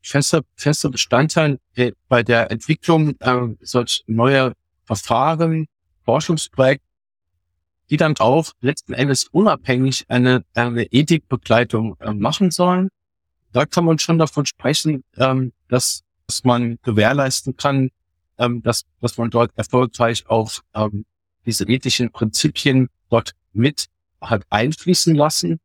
fester, 0.04 0.42
fester 0.56 0.90
Bestandteil 0.90 1.58
bei 2.08 2.22
der 2.22 2.50
Entwicklung 2.50 3.16
äh, 3.20 3.54
solch 3.60 4.04
neuer 4.06 4.52
Verfahren, 4.84 5.66
Forschungsprojekte, 6.04 6.84
die 7.90 7.96
dann 7.96 8.16
auch 8.18 8.52
letzten 8.60 8.92
Endes 8.94 9.28
unabhängig 9.32 10.04
eine, 10.08 10.44
eine 10.54 10.84
Ethikbegleitung 10.92 11.96
äh, 12.00 12.12
machen 12.12 12.50
sollen 12.50 12.88
da 13.54 13.64
kann 13.66 13.84
man 13.84 13.98
schon 13.98 14.18
davon 14.18 14.44
sprechen, 14.44 15.04
ähm, 15.16 15.52
dass, 15.68 16.02
dass 16.26 16.44
man 16.44 16.78
gewährleisten 16.82 17.56
kann, 17.56 17.90
ähm, 18.36 18.62
dass, 18.62 18.84
dass 19.00 19.16
man 19.16 19.30
dort 19.30 19.52
erfolgreich 19.56 20.28
auch 20.28 20.50
ähm, 20.74 21.06
diese 21.46 21.64
ethischen 21.64 22.10
Prinzipien 22.10 22.88
dort 23.08 23.32
mit 23.52 23.86
hat 24.20 24.42
einfließen 24.50 25.14
lassen. 25.14 25.60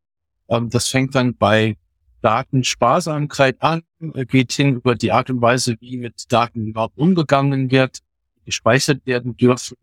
Ähm, 0.49 0.69
das 0.69 0.88
fängt 0.88 1.15
dann 1.15 1.36
bei 1.36 1.78
Datensparsamkeit 2.21 3.62
an, 3.62 3.84
geht 4.27 4.51
hin 4.51 4.75
über 4.75 4.95
die 4.95 5.12
Art 5.12 5.29
und 5.29 5.41
Weise, 5.41 5.75
wie 5.79 5.97
mit 5.97 6.32
Daten 6.32 6.67
überhaupt 6.67 6.97
umgegangen 6.97 7.71
wird, 7.71 7.99
gespeichert 8.45 9.05
werden 9.05 9.38
dürfen, 9.38 9.77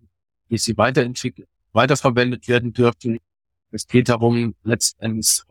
wie 0.49 0.59
sie 0.59 0.77
weiterentwickelt, 0.77 1.49
weiterverwendet 1.72 2.49
werden 2.49 2.72
dürfen. 2.72 3.18
Es 3.70 3.87
geht 3.87 4.09
darum, 4.09 4.55
letztendlich 4.62 5.42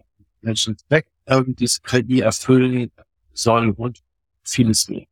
welchen 0.42 0.78
Zweck 0.78 1.08
diese 1.28 1.82
KI 1.82 2.20
erfüllen 2.20 2.92
sollen 3.34 3.72
und 3.72 4.02
vieles 4.44 4.90
mehr. 4.90 5.06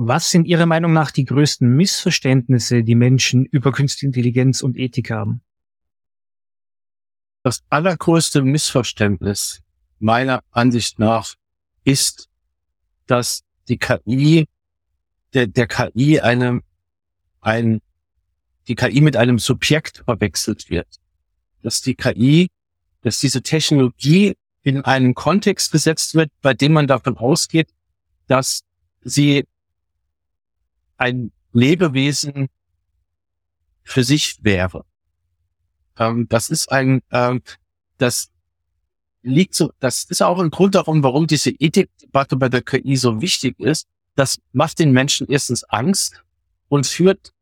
Was 0.00 0.30
sind 0.30 0.46
Ihrer 0.46 0.66
Meinung 0.66 0.92
nach 0.92 1.10
die 1.10 1.24
größten 1.24 1.68
Missverständnisse, 1.68 2.84
die 2.84 2.94
Menschen 2.94 3.44
über 3.46 3.72
künstliche 3.72 4.06
Intelligenz 4.06 4.62
und 4.62 4.76
Ethik 4.76 5.10
haben? 5.10 5.40
Das 7.42 7.64
allergrößte 7.68 8.42
Missverständnis 8.42 9.62
meiner 10.00 10.42
Ansicht 10.50 10.98
nach 10.98 11.34
ist, 11.84 12.28
dass 13.06 13.42
die 13.68 13.78
KI, 13.78 14.46
der, 15.34 15.46
der 15.46 15.66
KI 15.66 16.20
einem, 16.20 16.62
ein, 17.40 17.80
die 18.66 18.74
KI 18.74 19.00
mit 19.00 19.16
einem 19.16 19.38
Subjekt 19.38 20.02
verwechselt 20.04 20.70
wird. 20.70 20.88
Dass 21.62 21.80
die 21.80 21.94
KI, 21.94 22.48
dass 23.02 23.20
diese 23.20 23.42
Technologie 23.42 24.36
in 24.62 24.84
einen 24.84 25.14
Kontext 25.14 25.72
gesetzt 25.72 26.14
wird, 26.14 26.30
bei 26.42 26.54
dem 26.54 26.72
man 26.72 26.86
davon 26.86 27.16
ausgeht, 27.16 27.70
dass 28.26 28.62
sie 29.00 29.46
ein 30.96 31.32
Lebewesen 31.52 32.48
für 33.82 34.04
sich 34.04 34.38
wäre. 34.42 34.84
Ähm, 35.98 36.28
das 36.28 36.50
ist 36.50 36.70
ein, 36.70 37.00
ähm, 37.10 37.42
das 37.96 38.30
liegt 39.28 39.54
so, 39.54 39.72
das 39.80 40.04
ist 40.04 40.22
auch 40.22 40.38
ein 40.38 40.50
Grund 40.50 40.74
darum, 40.74 41.02
warum 41.02 41.26
diese 41.26 41.50
Ethikdebatte 41.50 42.36
bei 42.36 42.48
der 42.48 42.62
KI 42.62 42.96
so 42.96 43.20
wichtig 43.20 43.58
ist. 43.60 43.86
Das 44.14 44.38
macht 44.52 44.78
den 44.78 44.92
Menschen 44.92 45.26
erstens 45.28 45.64
Angst 45.64 46.22
und 46.68 46.86
führt, 46.86 47.32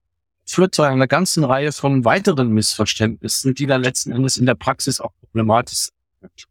führt 0.45 0.75
zu 0.75 0.83
einer 0.83 1.07
ganzen 1.07 1.45
Reihe 1.45 1.73
von 1.73 2.05
weiteren 2.05 2.51
Missverständnissen, 2.51 3.55
die 3.55 3.67
dann 3.67 3.83
letzten 3.83 4.13
Endes 4.13 4.37
in 4.37 4.47
der 4.47 4.55
Praxis 4.55 5.01
auch 5.01 5.13
problematisch 5.21 5.89
sind. 6.21 6.47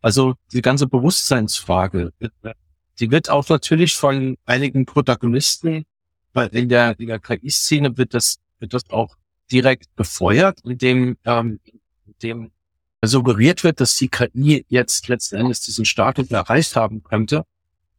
Also 0.00 0.34
die 0.52 0.62
ganze 0.62 0.86
Bewusstseinsfrage, 0.86 2.12
die 3.00 3.10
wird 3.10 3.30
auch 3.30 3.48
natürlich 3.48 3.96
von 3.96 4.36
einigen 4.44 4.86
Protagonisten, 4.86 5.84
weil 6.32 6.48
in 6.48 6.68
der, 6.68 6.98
in 7.00 7.08
der 7.08 7.18
KI-Szene 7.18 7.96
wird 7.96 8.14
das, 8.14 8.38
wird 8.60 8.74
das 8.74 8.88
auch 8.90 9.16
direkt 9.50 9.94
befeuert, 9.96 10.60
indem, 10.64 11.16
ähm, 11.24 11.58
indem 12.06 12.52
suggeriert 13.04 13.64
wird, 13.64 13.80
dass 13.80 13.94
die 13.96 14.08
KI 14.08 14.64
jetzt 14.68 15.08
letzten 15.08 15.36
Endes 15.36 15.60
diesen 15.60 15.84
Status 15.84 16.30
erreicht 16.30 16.74
haben 16.76 17.02
könnte. 17.02 17.44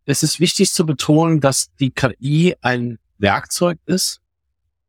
Es 0.05 0.23
ist 0.23 0.39
wichtig 0.39 0.71
zu 0.73 0.85
betonen, 0.85 1.39
dass 1.39 1.73
die 1.79 1.91
KI 1.91 2.55
ein 2.61 2.97
Werkzeug 3.17 3.77
ist, 3.85 4.21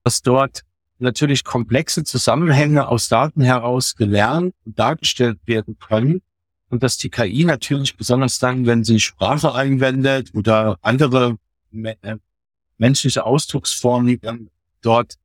dass 0.02 0.22
dort 0.22 0.62
natürlich 0.98 1.44
komplexe 1.44 2.04
Zusammenhänge 2.04 2.88
aus 2.88 3.08
Daten 3.08 3.42
heraus 3.42 3.96
gelernt 3.96 4.54
und 4.64 4.78
dargestellt 4.78 5.38
werden 5.46 5.78
können 5.78 6.22
und 6.68 6.82
dass 6.82 6.96
die 6.96 7.10
KI 7.10 7.44
natürlich 7.44 7.96
besonders 7.96 8.38
dann, 8.38 8.66
wenn 8.66 8.84
sie 8.84 9.00
Sprache 9.00 9.54
einwendet 9.54 10.30
oder 10.34 10.78
andere 10.82 11.36
äh, 11.72 12.16
menschliche 12.78 13.24
Ausdrucksformen 13.24 14.50
dort 14.82 15.16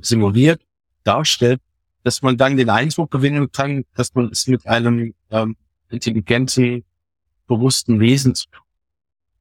simuliert, 0.00 0.60
darstellt, 1.04 1.60
dass 2.06 2.22
man 2.22 2.36
dann 2.36 2.56
den 2.56 2.70
Eindruck 2.70 3.10
gewinnen 3.10 3.50
kann, 3.50 3.84
dass 3.96 4.14
man 4.14 4.28
es 4.30 4.46
mit 4.46 4.64
einem 4.64 5.12
ähm, 5.30 5.56
intelligenten, 5.88 6.84
bewussten 7.48 7.98
Wesen 7.98 8.32
zu 8.36 8.48
tun. 8.48 8.62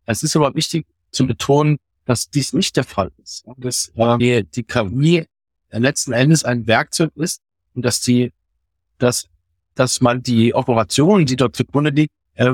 Es 0.07 0.23
ist 0.23 0.35
aber 0.35 0.55
wichtig 0.55 0.87
zu 1.11 1.27
betonen, 1.27 1.77
dass 2.05 2.27
dies 2.27 2.53
nicht 2.53 2.75
der 2.75 2.83
Fall 2.83 3.11
ist. 3.21 3.45
Dass 3.57 3.91
äh, 3.93 4.17
die, 4.17 4.43
die 4.49 4.63
KI 4.63 5.27
letzten 5.69 6.13
Endes 6.13 6.43
ein 6.43 6.65
Werkzeug 6.65 7.11
ist 7.17 7.39
und 7.75 7.85
dass 7.85 8.01
die, 8.01 8.33
dass, 8.97 9.27
dass 9.75 10.01
man 10.01 10.23
die 10.23 10.55
Operation, 10.55 11.23
die 11.27 11.35
dort 11.35 11.55
zugrunde 11.55 11.91
liegt, 11.91 12.13
äh, 12.33 12.51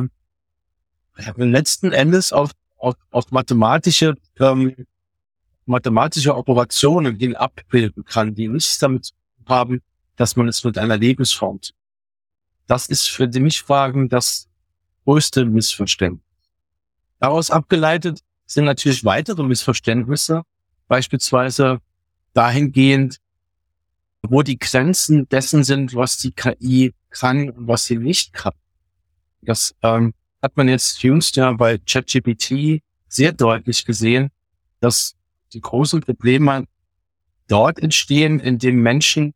letzten 1.37 1.93
Endes 1.93 2.33
auf, 2.33 2.51
auf, 2.75 2.95
auf 3.11 3.31
mathematische 3.31 4.15
ähm, 4.41 4.75
mathematische 5.65 6.35
Operationen 6.35 7.15
hin 7.15 7.37
abbilden 7.37 8.03
kann, 8.03 8.35
die 8.35 8.49
nichts 8.49 8.77
damit 8.77 9.11
haben, 9.45 9.81
dass 10.21 10.35
man 10.35 10.47
es 10.47 10.63
mit 10.63 10.77
einer 10.77 10.97
Lebensform 10.97 11.59
tut. 11.61 11.73
Das 12.67 12.85
ist 12.85 13.09
für 13.09 13.27
mich 13.27 13.63
Fragen 13.63 14.07
das 14.07 14.47
größte 15.03 15.45
Missverständnis. 15.45 16.23
Daraus 17.17 17.49
abgeleitet 17.49 18.19
sind 18.45 18.65
natürlich 18.65 19.03
weitere 19.03 19.41
Missverständnisse, 19.41 20.43
beispielsweise 20.87 21.79
dahingehend, 22.35 23.17
wo 24.21 24.43
die 24.43 24.59
Grenzen 24.59 25.27
dessen 25.27 25.63
sind, 25.63 25.95
was 25.95 26.19
die 26.19 26.33
KI 26.33 26.93
kann 27.09 27.49
und 27.49 27.67
was 27.67 27.85
sie 27.85 27.97
nicht 27.97 28.31
kann. 28.31 28.53
Das 29.41 29.73
ähm, 29.81 30.13
hat 30.39 30.55
man 30.55 30.69
jetzt 30.69 31.01
jüngst 31.01 31.35
ja 31.35 31.51
bei 31.53 31.79
ChatGPT 31.79 32.83
sehr 33.07 33.31
deutlich 33.31 33.85
gesehen, 33.85 34.29
dass 34.81 35.15
die 35.53 35.61
großen 35.61 36.01
Probleme 36.01 36.67
dort 37.47 37.79
entstehen, 37.79 38.39
in 38.39 38.59
dem 38.59 38.83
Menschen 38.83 39.33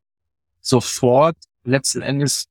sofort 0.66 1.38
letzten 1.64 2.02
Endes 2.02 2.48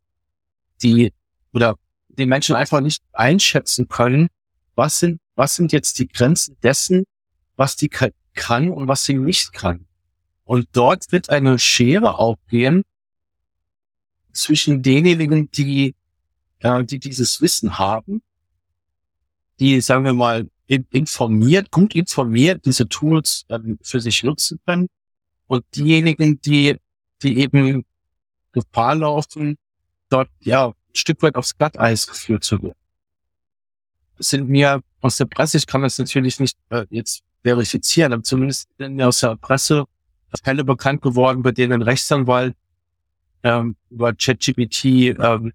die 0.83 1.13
oder 1.53 1.77
die 2.09 2.27
Menschen 2.27 2.55
einfach 2.55 2.81
nicht 2.81 3.03
einschätzen 3.13 3.89
können, 3.89 4.29
was 4.75 5.01
sind, 5.01 5.21
was 5.35 5.57
sind 5.57 5.73
jetzt 5.73 5.99
die 5.99 6.09
Grenzen 6.09 6.57
dessen, 6.63 7.05
was 7.57 7.77
die 7.77 7.89
kann 7.89 8.71
und 8.71 8.89
was 8.89 9.05
sie 9.05 9.15
nicht 9.15 9.53
kann. 9.53 9.87
Und 10.45 10.69
dort 10.73 11.11
wird 11.11 11.31
eine 11.31 11.59
Schere 11.59 12.19
aufgehen 12.19 12.85
zwischen 14.33 14.83
denjenigen, 14.83 15.51
die, 15.51 15.95
äh, 16.61 16.85
die 16.85 16.99
dieses 16.99 17.41
Wissen 17.41 17.79
haben, 17.79 18.23
die, 19.61 19.81
sagen 19.81 20.05
wir 20.05 20.13
mal, 20.13 20.49
informiert, 20.67 21.71
gut 21.71 21.95
informiert 21.95 22.65
diese 22.65 22.89
Tools 22.89 23.45
ähm, 23.49 23.79
für 23.83 24.01
sich 24.01 24.23
nutzen 24.23 24.59
können 24.67 24.89
und 25.47 25.65
diejenigen, 25.75 26.41
die, 26.41 26.77
die 27.23 27.39
eben 27.39 27.85
Gefahr 28.55 28.95
laufen, 28.95 29.57
dort 30.09 30.31
ja 30.41 30.69
ein 30.69 30.75
Stück 30.95 31.23
weit 31.23 31.35
aufs 31.37 31.57
Glatteis 31.59 32.07
geführt 32.07 32.45
zu 32.45 32.63
werden. 32.63 32.79
Das 34.17 34.29
sind 34.29 34.49
mir 34.49 34.81
aus 35.01 35.17
der 35.17 35.27
Presse, 35.27 35.59
ich 35.59 35.67
kann 35.67 35.83
das 35.83 35.99
natürlich 35.99 36.41
nicht 36.41 36.57
äh, 36.71 36.87
jetzt 36.89 37.23
verifizieren, 37.43 38.13
aber 38.13 38.23
zumindest 38.23 38.69
aus 39.01 39.21
der 39.21 39.37
Presse 39.37 39.85
Fälle 40.43 40.65
bekannt 40.65 41.03
geworden, 41.03 41.43
bei 41.43 41.53
denen 41.53 41.75
ein 41.75 41.83
Rechtsanwalt 41.83 42.57
ähm, 43.43 43.77
über 43.91 44.15
ChatGPT 44.15 44.85
ähm, 44.85 45.53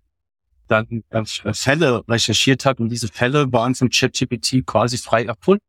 dann 0.68 1.04
äh, 1.10 1.24
Fälle 1.26 2.04
recherchiert 2.08 2.66
hat 2.66 2.80
und 2.80 2.90
diese 2.90 3.08
Fälle 3.08 3.52
waren 3.52 3.76
von 3.76 3.90
ChatGPT 3.90 4.66
quasi 4.66 4.98
frei 4.98 5.26
erfunden. 5.26 5.64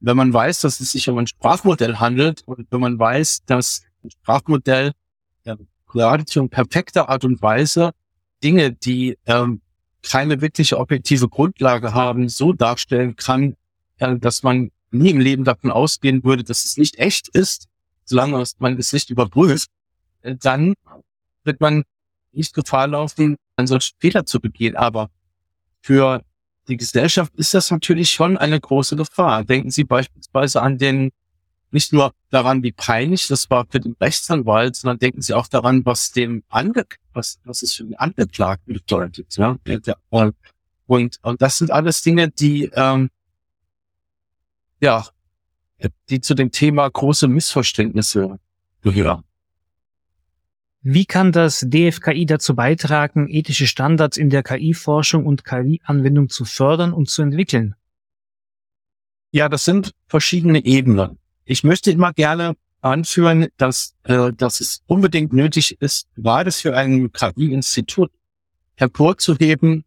Wenn 0.00 0.16
man 0.16 0.32
weiß, 0.32 0.60
dass 0.60 0.80
es 0.80 0.92
sich 0.92 1.08
um 1.08 1.18
ein 1.18 1.26
Sprachmodell 1.26 1.96
handelt 1.96 2.42
und 2.46 2.66
wenn 2.70 2.80
man 2.80 2.98
weiß, 2.98 3.44
dass 3.46 3.84
ein 4.02 4.10
Sprachmodell 4.10 4.92
ja, 5.44 5.56
geradezu 5.88 6.40
in 6.40 6.48
perfekter 6.48 7.08
Art 7.08 7.24
und 7.24 7.40
Weise 7.42 7.92
Dinge, 8.42 8.72
die 8.72 9.18
ähm, 9.26 9.60
keine 10.02 10.40
wirkliche 10.40 10.78
objektive 10.78 11.28
Grundlage 11.28 11.92
haben, 11.94 12.28
so 12.28 12.52
darstellen 12.52 13.16
kann, 13.16 13.56
äh, 13.98 14.16
dass 14.16 14.42
man 14.42 14.70
nie 14.90 15.10
im 15.10 15.20
Leben 15.20 15.44
davon 15.44 15.70
ausgehen 15.70 16.24
würde, 16.24 16.44
dass 16.44 16.64
es 16.64 16.76
nicht 16.76 16.98
echt 16.98 17.28
ist, 17.28 17.68
solange 18.04 18.42
man 18.58 18.78
es 18.78 18.92
nicht 18.92 19.10
überprüft, 19.10 19.70
äh, 20.22 20.36
dann 20.36 20.74
wird 21.44 21.60
man 21.60 21.84
nicht 22.32 22.54
Gefahr 22.54 22.86
laufen, 22.86 23.36
einen 23.56 23.66
solchen 23.66 23.96
Fehler 23.98 24.24
zu 24.24 24.40
begehen. 24.40 24.76
Aber 24.76 25.10
für 25.80 26.22
die 26.68 26.76
Gesellschaft 26.76 27.34
ist 27.36 27.54
das 27.54 27.70
natürlich 27.70 28.10
schon 28.10 28.36
eine 28.36 28.60
große 28.60 28.96
Gefahr. 28.96 29.44
Denken 29.44 29.70
Sie 29.70 29.84
beispielsweise 29.84 30.62
an 30.62 30.78
den, 30.78 31.10
nicht 31.70 31.92
nur 31.92 32.12
daran, 32.30 32.62
wie 32.62 32.72
peinlich 32.72 33.26
das 33.28 33.50
war 33.50 33.66
für 33.68 33.80
den 33.80 33.96
Rechtsanwalt, 34.00 34.76
sondern 34.76 34.98
denken 34.98 35.22
Sie 35.22 35.34
auch 35.34 35.48
daran, 35.48 35.84
was 35.84 36.12
dem 36.12 36.42
Ange 36.48 36.84
was, 37.12 37.38
was 37.44 37.62
es 37.62 37.74
für 37.74 37.84
den 37.84 37.96
Angeklagten 37.96 38.72
bedeutet. 38.72 39.36
Ja? 39.36 39.58
Und, 40.86 41.18
und 41.22 41.42
das 41.42 41.58
sind 41.58 41.70
alles 41.70 42.02
Dinge, 42.02 42.30
die, 42.30 42.70
ähm, 42.74 43.10
ja, 44.80 45.06
die 46.08 46.20
zu 46.20 46.34
dem 46.34 46.50
Thema 46.50 46.88
große 46.88 47.28
Missverständnisse 47.28 48.38
gehören. 48.82 49.24
Wie 50.80 51.04
kann 51.04 51.32
das 51.32 51.66
DFKI 51.68 52.24
dazu 52.24 52.54
beitragen, 52.54 53.28
ethische 53.28 53.66
Standards 53.66 54.16
in 54.16 54.30
der 54.30 54.42
KI-Forschung 54.42 55.26
und 55.26 55.44
KI-Anwendung 55.44 56.28
zu 56.28 56.44
fördern 56.44 56.92
und 56.92 57.10
zu 57.10 57.20
entwickeln? 57.22 57.74
Ja, 59.30 59.48
das 59.48 59.64
sind 59.64 59.92
verschiedene 60.06 60.64
Ebenen. 60.64 61.18
Ich 61.50 61.64
möchte 61.64 61.90
immer 61.90 62.12
gerne 62.12 62.56
anführen, 62.82 63.48
dass, 63.56 63.94
äh, 64.02 64.34
dass 64.34 64.60
es 64.60 64.82
unbedingt 64.86 65.32
nötig 65.32 65.80
ist, 65.80 66.06
gerade 66.14 66.52
für 66.52 66.76
ein 66.76 67.10
KI-Institut 67.10 68.10
hervorzuheben, 68.74 69.86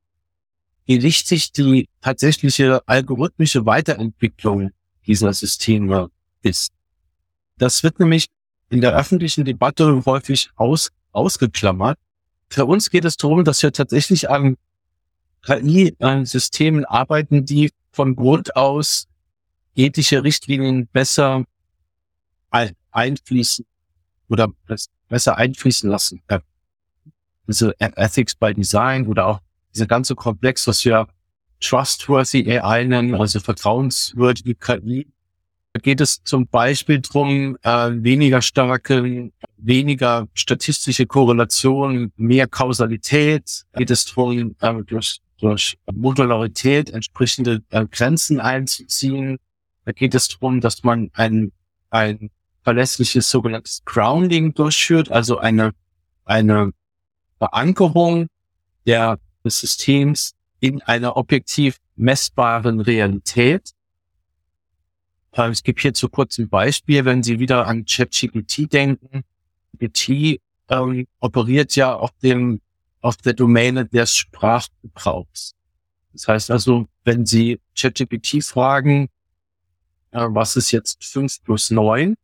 wie 0.86 1.04
wichtig 1.04 1.52
die 1.52 1.88
tatsächliche 2.02 2.82
algorithmische 2.88 3.64
Weiterentwicklung 3.68 4.72
dieser 5.06 5.34
Systeme 5.34 6.10
ist. 6.42 6.74
Das 7.60 7.84
wird 7.84 8.00
nämlich 8.00 8.26
in 8.72 8.82
der 8.82 8.96
öffentlichen 8.96 9.46
Debatte 9.46 10.04
häufig 10.08 10.50
aus, 10.56 10.90
ausgeklammert. 11.12 12.00
Für 12.50 12.66
uns 12.66 12.90
geht 12.90 13.06
es 13.06 13.18
darum, 13.18 13.44
dass 13.44 13.62
wir 13.62 13.72
tatsächlich 13.72 14.32
an 14.32 14.58
KI-Systemen 15.44 16.86
arbeiten, 16.86 17.46
die 17.46 17.70
von 17.92 18.16
Grund 18.16 18.56
aus 18.56 19.08
ethische 19.76 20.24
Richtlinien 20.24 20.88
besser 20.88 21.46
einfließen 22.92 23.66
oder 24.30 24.52
besser 25.10 25.38
einfließen 25.38 25.90
lassen. 25.90 26.22
Diese 27.48 27.74
Ethics 27.80 28.36
by 28.36 28.54
Design 28.54 29.08
oder 29.08 29.28
auch 29.28 29.40
dieser 29.74 29.88
ganze 29.88 30.16
Komplex, 30.16 30.68
was 30.68 30.84
wir 30.86 31.08
Trustworthy 31.60 32.60
AI 32.60 32.84
nennen, 32.86 33.16
also 33.16 33.40
vertrauenswürdige 33.40 34.56
KI. 34.56 35.08
Da 35.74 35.80
geht 35.80 36.02
es 36.02 36.22
zum 36.24 36.48
Beispiel 36.48 37.00
drum, 37.00 37.58
äh, 37.62 37.92
weniger 37.94 38.42
starke, 38.42 39.32
weniger 39.58 40.28
statistische 40.34 41.06
Korrelation, 41.06 42.12
mehr 42.18 42.48
Kausalität. 42.48 43.64
Da 43.72 43.80
geht 43.80 43.92
es 43.92 44.06
drum, 44.06 44.56
äh, 44.60 44.74
durch, 44.84 45.22
durch 45.40 45.78
Modularität 45.94 46.90
entsprechende 46.90 47.62
äh, 47.70 47.86
Grenzen 47.86 48.42
einzuziehen. 48.42 49.38
Da 49.86 49.94
geht 49.94 50.14
es 50.14 50.28
drum, 50.28 50.60
dass 50.60 50.84
man 50.84 51.10
ein, 51.14 51.54
ein 51.90 52.32
verlässliches 52.64 53.30
sogenanntes 53.30 53.84
Grounding 53.86 54.54
durchführt, 54.54 55.12
also 55.12 55.38
eine, 55.38 55.72
eine 56.26 56.72
Verankerung 57.38 58.28
der, 58.86 59.20
des 59.44 59.60
Systems 59.60 60.34
in 60.60 60.82
einer 60.84 61.18
objektiv 61.18 61.78
messbaren 61.96 62.80
Realität. 62.80 63.72
Ähm, 65.34 65.52
es 65.52 65.64
gibt 65.64 65.82
hierzu 65.82 66.10
kurz 66.10 66.38
ein 66.38 66.50
Beispiel, 66.50 67.06
wenn 67.06 67.24
Sie 67.24 67.40
wieder 67.40 67.68
an 67.68 67.86
ChatGPT 67.86 68.72
denken. 68.72 69.24
GPT 69.74 70.40
ähm, 70.70 71.08
operiert 71.20 71.76
ja 71.76 71.96
auf 71.96 72.12
dem, 72.22 72.62
auf 73.02 73.18
der 73.18 73.34
Domäne 73.34 73.86
des 73.86 74.16
Sprachgebrauchs. 74.16 75.56
Das 76.14 76.28
heißt 76.28 76.52
also, 76.52 76.88
wenn 77.04 77.26
Sie 77.26 77.60
ChatGPT 77.76 78.44
fragen, 78.44 79.08
äh, 80.12 80.28
was 80.30 80.56
ist 80.56 80.72
jetzt 80.72 81.04
5 81.04 81.44
plus 81.44 81.72
9, 81.72 82.16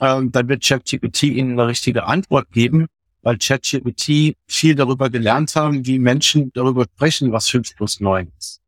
ähm, 0.00 0.32
dann 0.32 0.48
wird 0.48 0.64
ChatGPT 0.64 1.24
Ihnen 1.24 1.52
eine 1.52 1.68
richtige 1.68 2.04
Antwort 2.04 2.50
geben, 2.52 2.86
weil 3.22 3.38
ChatGPT 3.38 4.36
viel 4.46 4.74
darüber 4.74 5.10
gelernt 5.10 5.54
haben, 5.56 5.86
wie 5.86 5.98
Menschen 5.98 6.52
darüber 6.52 6.84
sprechen, 6.84 7.32
was 7.32 7.48
5 7.48 7.76
plus 7.76 8.00
9 8.00 8.32
ist. 8.38 8.60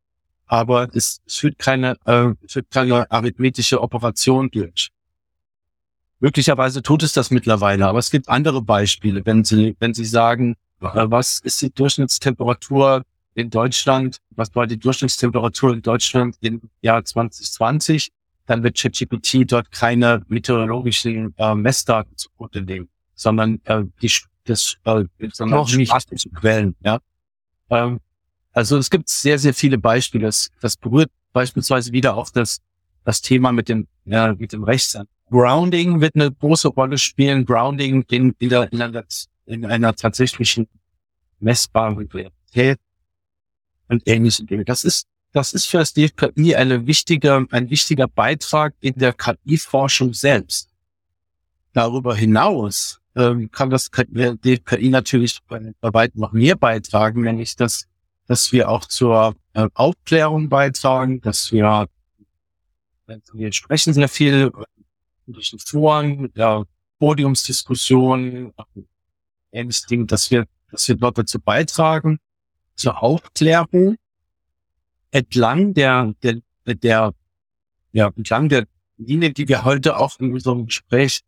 Aber 0.46 0.88
es, 0.94 1.20
führt 1.28 1.58
keine, 1.58 1.96
äh, 2.06 2.32
es 2.44 2.54
führt 2.54 2.70
keine 2.70 3.10
arithmetische 3.10 3.80
Operation 3.80 4.50
durch. 4.50 4.90
Möglicherweise 6.18 6.82
tut 6.82 7.02
es 7.02 7.12
das 7.12 7.30
mittlerweile, 7.30 7.86
aber 7.86 7.98
es 7.98 8.10
gibt 8.10 8.28
andere 8.28 8.60
Beispiele, 8.60 9.24
wenn 9.24 9.44
Sie, 9.44 9.76
wenn 9.78 9.94
Sie 9.94 10.04
sagen, 10.04 10.56
äh, 10.80 10.88
was 10.92 11.40
ist 11.40 11.62
die 11.62 11.72
Durchschnittstemperatur 11.72 13.04
in 13.34 13.48
Deutschland, 13.48 14.18
was 14.30 14.54
war 14.54 14.66
die 14.66 14.78
Durchschnittstemperatur 14.78 15.74
in 15.74 15.82
Deutschland 15.82 16.36
im 16.40 16.60
Jahr 16.82 17.04
2020? 17.04 18.10
Dann 18.50 18.64
wird 18.64 18.76
ChatGPT 18.76 19.44
dort 19.46 19.70
keine 19.70 20.22
meteorologischen 20.26 21.32
äh, 21.38 21.54
Messdaten 21.54 22.16
zugrunde 22.16 22.62
nehmen, 22.62 22.88
sondern 23.14 23.60
äh, 23.64 23.84
die 24.02 24.10
das 24.44 24.76
äh, 24.84 25.04
sondern 25.32 25.60
Noch 25.60 25.72
nicht. 25.72 25.92
zu 26.18 26.30
Quellen. 26.30 26.74
Ja? 26.80 26.98
Ähm, 27.70 28.00
also 28.50 28.76
es 28.76 28.90
gibt 28.90 29.08
sehr, 29.08 29.38
sehr 29.38 29.54
viele 29.54 29.78
Beispiele. 29.78 30.26
Das, 30.26 30.50
das 30.60 30.76
berührt 30.76 31.12
beispielsweise 31.32 31.92
wieder 31.92 32.16
auch 32.16 32.30
das, 32.30 32.60
das 33.04 33.22
Thema 33.22 33.52
mit 33.52 33.68
dem, 33.68 33.86
ja, 34.04 34.34
mit 34.34 34.52
dem 34.52 34.64
Rechtsamt. 34.64 35.08
Grounding 35.30 36.00
wird 36.00 36.16
eine 36.16 36.32
große 36.32 36.68
Rolle 36.68 36.98
spielen. 36.98 37.46
Grounding 37.46 38.04
in, 38.10 38.34
in, 38.40 38.48
der, 38.48 38.72
in, 38.72 38.82
einer, 38.82 39.04
in 39.46 39.64
einer 39.64 39.94
tatsächlichen 39.94 40.66
messbaren 41.38 41.96
Realität 41.96 42.80
und 43.86 44.02
ähnliche 44.06 44.44
Dinge. 44.44 44.64
Das 44.64 44.82
ist, 44.82 45.06
das 45.32 45.52
ist 45.52 45.66
für 45.66 45.78
das 45.78 45.92
DFKI 45.92 46.56
eine 46.56 46.86
wichtige, 46.86 47.46
ein 47.50 47.70
wichtiger 47.70 48.08
Beitrag 48.08 48.74
in 48.80 48.94
der 48.94 49.12
KI-Forschung 49.12 50.12
selbst. 50.12 50.68
Darüber 51.72 52.16
hinaus 52.16 53.00
ähm, 53.14 53.50
kann 53.50 53.70
das 53.70 53.90
DFKI 53.90 54.88
natürlich 54.88 55.38
bei, 55.46 55.72
bei 55.80 55.94
weitem 55.94 56.20
noch 56.20 56.32
mehr 56.32 56.56
beitragen, 56.56 57.22
nämlich 57.22 57.54
dass, 57.56 57.86
dass 58.26 58.50
wir 58.52 58.68
auch 58.68 58.86
zur 58.86 59.36
äh, 59.52 59.68
Aufklärung 59.74 60.48
beitragen, 60.48 61.20
dass 61.20 61.52
wir, 61.52 61.88
wir 63.32 63.52
sprechen 63.52 63.92
sehr 63.94 64.08
viel 64.08 64.52
durch 65.26 65.50
den 65.50 65.60
Foren, 65.60 66.22
mit 66.22 66.36
der 66.36 66.64
Podiumsdiskussion, 66.98 68.52
ähnliches 69.52 69.86
Ding, 69.86 70.06
dass 70.06 70.30
wir, 70.30 70.46
dass 70.70 70.88
wir 70.88 70.96
dort 70.96 71.18
dazu 71.18 71.40
beitragen, 71.40 72.18
zur 72.74 73.00
Aufklärung 73.02 73.96
entlang 75.11 75.75
der, 75.75 76.14
der, 76.23 76.40
der, 76.66 77.14
ja, 77.92 78.12
entlang 78.16 78.49
der 78.49 78.66
Linie, 78.96 79.33
die 79.33 79.49
wir 79.49 79.64
heute 79.64 79.96
auch 79.96 80.18
in 80.20 80.33
unserem 80.33 80.66
Gespräch 80.66 81.20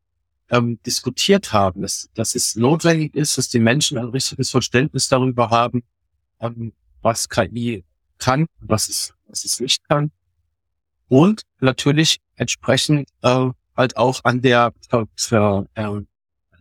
ähm, 0.50 0.78
diskutiert 0.84 1.52
haben, 1.52 1.82
dass, 1.82 2.10
dass 2.14 2.34
es 2.34 2.56
notwendig 2.56 3.14
ist, 3.14 3.38
dass 3.38 3.48
die 3.48 3.58
Menschen 3.58 3.98
ein 3.98 4.10
richtiges 4.10 4.50
Verständnis 4.50 5.08
darüber 5.08 5.50
haben, 5.50 5.82
ähm, 6.40 6.72
was 7.00 7.28
KI 7.28 7.84
kann, 8.18 8.46
was 8.60 8.88
es, 8.88 9.14
was 9.26 9.44
es 9.44 9.58
nicht 9.60 9.88
kann. 9.88 10.12
Und 11.08 11.42
natürlich 11.60 12.18
entsprechend 12.36 13.08
äh, 13.22 13.48
halt 13.76 13.96
auch 13.96 14.20
an 14.24 14.42
der 14.42 14.72
für, 14.88 15.08
für, 15.16 15.66
äh, 15.74 16.00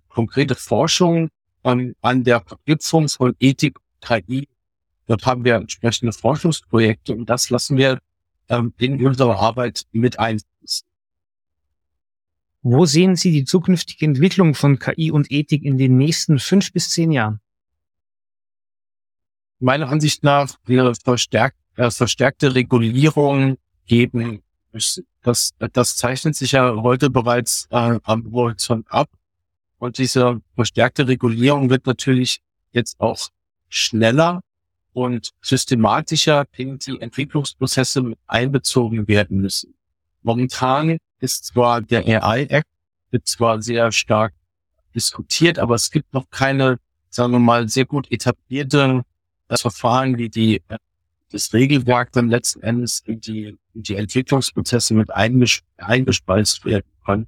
konkrete 0.08 0.56
Forschung 0.56 1.30
ähm, 1.64 1.96
an 2.02 2.24
der 2.24 2.42
Verknüpfung 2.42 3.10
von 3.10 3.36
Ethik 3.40 3.78
und 3.78 4.02
KI 4.02 4.48
Dort 5.08 5.26
haben 5.26 5.44
wir 5.44 5.56
entsprechende 5.56 6.14
Forschungsprojekte 6.14 7.14
und 7.14 7.30
das 7.30 7.50
lassen 7.50 7.78
wir 7.78 8.00
ähm, 8.50 8.74
in 8.78 9.06
unserer 9.06 9.40
Arbeit 9.40 9.84
mit 9.92 10.20
einfließen. 10.20 10.88
Wo 12.64 12.86
sehen 12.86 13.16
Sie 13.16 13.32
die 13.32 13.46
zukünftige 13.46 14.06
Entwicklung 14.06 14.54
von 14.54 14.78
KI 14.78 15.12
und 15.12 15.32
Ethik 15.32 15.64
in 15.64 15.78
den 15.78 15.98
nächsten 15.98 16.38
fünf 16.38 16.72
bis 16.72 16.92
zehn 16.92 17.12
Jahren? 17.12 17.40
Meiner 19.60 19.90
Ansicht 19.90 20.24
nach 20.24 20.56
wäre 20.66 20.94
verstärkt, 20.96 21.58
äh, 21.76 21.90
verstärkte 21.90 22.54
Regulierung 22.54 23.58
geben 23.86 24.44
müssen. 24.72 25.08
Das, 25.24 25.54
das 25.74 25.96
zeichnet 25.98 26.36
sich 26.36 26.54
ja 26.54 26.76
heute 26.76 27.10
bereits 27.10 27.68
äh, 27.72 28.00
am 28.04 28.32
Horizont 28.32 28.92
ab. 28.92 29.10
Und 29.78 29.98
diese 29.98 30.42
verstärkte 30.56 31.08
Regulierung 31.08 31.70
wird 31.70 31.88
natürlich 31.88 32.42
jetzt 32.72 33.00
auch 33.00 33.30
schneller 33.70 34.42
und 34.94 35.32
systematischer 35.42 36.46
in 36.56 36.78
die 36.80 37.00
Entwicklungsprozesse 37.00 38.02
mit 38.02 38.20
einbezogen 38.28 39.08
werden 39.08 39.42
müssen. 39.42 39.74
Momentan 40.22 40.98
ist 41.20 41.46
zwar 41.46 41.82
der 41.82 42.06
AI 42.06 42.44
Act 42.44 42.68
wird 43.12 43.28
zwar 43.28 43.62
sehr 43.62 43.92
stark 43.92 44.34
diskutiert, 44.96 45.60
aber 45.60 45.76
es 45.76 45.92
gibt 45.92 46.14
noch 46.14 46.30
keine, 46.30 46.78
sagen 47.10 47.34
wir 47.34 47.40
mal, 47.40 47.68
sehr 47.68 47.86
gut 47.86 48.12
etablierte 48.12 49.04
äh, 49.48 49.58
Verfahren, 49.58 50.18
wie 50.18 50.30
die 50.30 50.62
äh, 50.68 50.78
das 51.32 51.54
Regelwerk 51.54 52.12
dann 52.12 52.30
letzten 52.30 52.62
Endes 52.62 53.02
in 53.06 53.22
die, 53.22 53.58
in 53.74 53.84
die 53.84 53.96
Entwicklungsprozesse 53.96 54.94
mit 54.94 55.12
einges 55.12 55.62
eingespeist 55.78 56.66
werden 56.66 56.92
kann. 57.06 57.28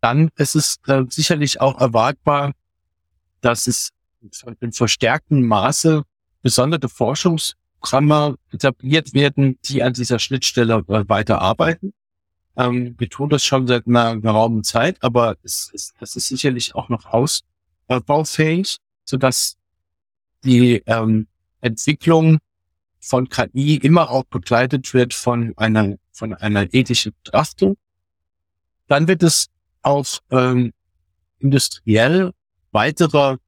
Dann 0.00 0.30
ist 0.36 0.56
es 0.56 0.78
äh, 0.86 1.04
sicherlich 1.08 1.60
auch 1.60 1.80
erwartbar, 1.80 2.52
dass 3.40 3.66
es 3.66 3.90
in 4.60 4.72
verstärktem 4.72 5.46
Maße 5.46 6.02
gesonderte 6.46 6.88
Forschungsprogramme 6.88 8.36
etabliert 8.52 9.14
werden, 9.14 9.58
die 9.64 9.82
an 9.82 9.94
dieser 9.94 10.20
Schnittstelle 10.20 10.84
weiterarbeiten. 10.86 11.92
Ähm, 12.56 12.94
wir 12.98 13.10
tun 13.10 13.30
das 13.30 13.44
schon 13.44 13.66
seit 13.66 13.88
einer 13.88 14.16
geraumen 14.20 14.62
Zeit, 14.62 14.96
aber 15.02 15.36
es, 15.42 15.72
es, 15.74 15.92
das 15.98 16.14
ist 16.14 16.28
sicherlich 16.28 16.76
auch 16.76 16.88
noch 16.88 17.04
ausbaufähig, 17.06 18.76
sodass 19.04 19.56
die 20.44 20.84
ähm, 20.86 21.26
Entwicklung 21.62 22.38
von 23.00 23.28
KI 23.28 23.78
immer 23.78 24.08
auch 24.08 24.22
begleitet 24.26 24.94
wird 24.94 25.14
von 25.14 25.52
einer, 25.56 25.96
von 26.12 26.32
einer 26.32 26.72
ethischen 26.72 27.12
Betrachtung. 27.24 27.76
Dann 28.86 29.08
wird 29.08 29.24
es 29.24 29.48
auch 29.82 30.06
ähm, 30.30 30.72
industriell 31.40 32.30
weitere 32.70 33.38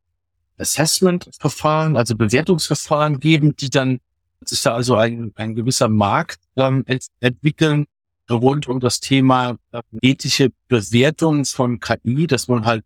Assessment-Verfahren, 0.59 1.97
also 1.97 2.17
Bewertungsverfahren 2.17 3.21
geben, 3.21 3.57
die 3.57 3.71
dann 3.71 4.01
sich 4.45 4.63
da 4.63 4.75
also 4.75 4.97
ein, 4.97 5.33
ein 5.37 5.55
gewisser 5.55 5.89
Markt 5.89 6.41
ähm, 6.57 6.85
ent 6.87 7.07
entwickeln 7.21 7.87
rund 8.31 8.69
um 8.69 8.81
das 8.81 9.01
Thema 9.01 9.59
äh, 9.73 9.83
ethische 10.03 10.51
Bewertung 10.69 11.45
von 11.45 11.81
KI, 11.81 12.27
dass 12.27 12.49
man 12.49 12.65
halt, 12.65 12.85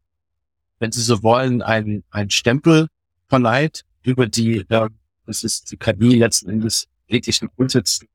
wenn 0.79 0.93
Sie 0.93 1.03
so 1.03 1.23
wollen, 1.23 1.63
ein, 1.63 2.05
ein 2.11 2.31
Stempel 2.31 2.89
verleiht 3.29 3.85
über 4.03 4.27
die, 4.27 4.59
äh, 4.69 4.89
das 5.27 5.45
ist 5.45 5.71
die 5.71 5.77
KI 5.77 6.17
letzten 6.17 6.51
Endes 6.51 6.89
ethischen 7.09 7.49
Grundsätzen 7.57 8.09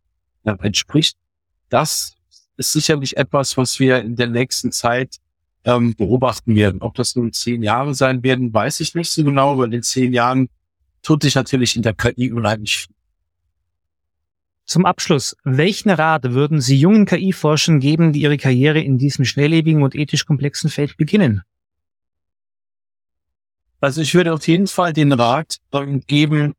äh, 0.44 0.56
entspricht. 0.62 1.18
Das 1.70 2.16
ist 2.56 2.72
sicherlich 2.72 3.18
etwas, 3.18 3.58
was 3.58 3.80
wir 3.80 4.00
in 4.00 4.16
der 4.16 4.28
nächsten 4.28 4.72
Zeit 4.72 5.18
ähm, 5.68 5.96
beobachten 5.96 6.56
werden. 6.56 6.82
Ob 6.82 6.96
das 6.96 7.16
nun 7.16 7.34
zehn 7.34 7.62
Jahre 7.62 7.94
sein 7.94 8.24
werden, 8.24 8.54
weiß 8.54 8.80
ich 8.80 8.96
nicht 8.96 9.12
so 9.12 9.24
genau, 9.24 9.58
weil 9.58 9.74
in 9.74 9.84
zehn 9.84 10.14
Jahren 10.14 10.48
tut 11.04 11.24
sich 11.24 11.36
natürlich 11.36 11.76
in 11.76 11.82
der 11.82 11.94
KI 11.94 12.32
unheimlich 12.32 12.78
viel. 12.78 12.96
Zum 14.64 14.86
Abschluss, 14.86 15.36
welchen 15.44 15.90
Rat 15.90 16.24
würden 16.32 16.62
Sie 16.62 16.78
jungen 16.78 17.06
KI-Forschern 17.06 17.80
geben, 17.80 18.14
die 18.14 18.22
ihre 18.22 18.38
Karriere 18.38 18.82
in 18.82 18.98
diesem 18.98 19.24
schnelllebigen 19.24 19.84
und 19.84 19.96
ethisch 19.96 20.26
komplexen 20.26 20.70
Feld 20.70 20.98
beginnen? 20.98 21.44
Also 23.80 24.02
ich 24.02 24.14
würde 24.14 24.34
auf 24.34 24.48
jeden 24.48 24.68
Fall 24.68 24.94
den 24.94 25.12
Rat 25.12 25.58
geben, 26.08 26.54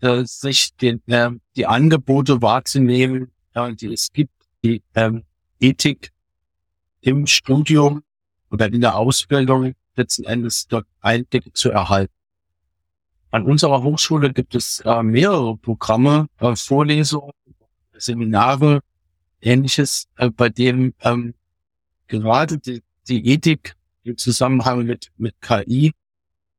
äh, 0.00 0.24
sich 0.24 0.74
den, 0.76 1.02
äh, 1.06 1.30
die 1.56 1.66
Angebote 1.66 2.42
wahrzunehmen, 2.42 3.30
äh, 3.54 3.74
die 3.74 3.92
es 3.92 4.12
gibt, 4.12 4.32
die 4.64 4.82
ähm, 4.94 5.24
Ethik 5.60 6.10
im 7.00 7.26
Studium 7.26 8.02
oder 8.50 8.66
in 8.66 8.80
der 8.80 8.96
Ausbildung 8.96 9.74
letzten 9.96 10.24
Endes 10.24 10.66
dort 10.66 10.86
Einblick 11.00 11.56
zu 11.56 11.70
erhalten. 11.70 12.12
An 13.30 13.44
unserer 13.44 13.82
Hochschule 13.82 14.32
gibt 14.32 14.54
es 14.54 14.80
äh, 14.80 15.02
mehrere 15.02 15.56
Programme, 15.56 16.26
äh, 16.40 16.56
Vorlesungen, 16.56 17.32
Seminare, 17.96 18.80
ähnliches, 19.40 20.08
äh, 20.16 20.30
bei 20.30 20.48
dem 20.48 20.94
ähm, 21.00 21.34
gerade 22.08 22.58
die, 22.58 22.82
die 23.08 23.26
Ethik 23.28 23.76
im 24.02 24.16
Zusammenhang 24.16 24.84
mit, 24.84 25.12
mit 25.16 25.40
KI 25.40 25.92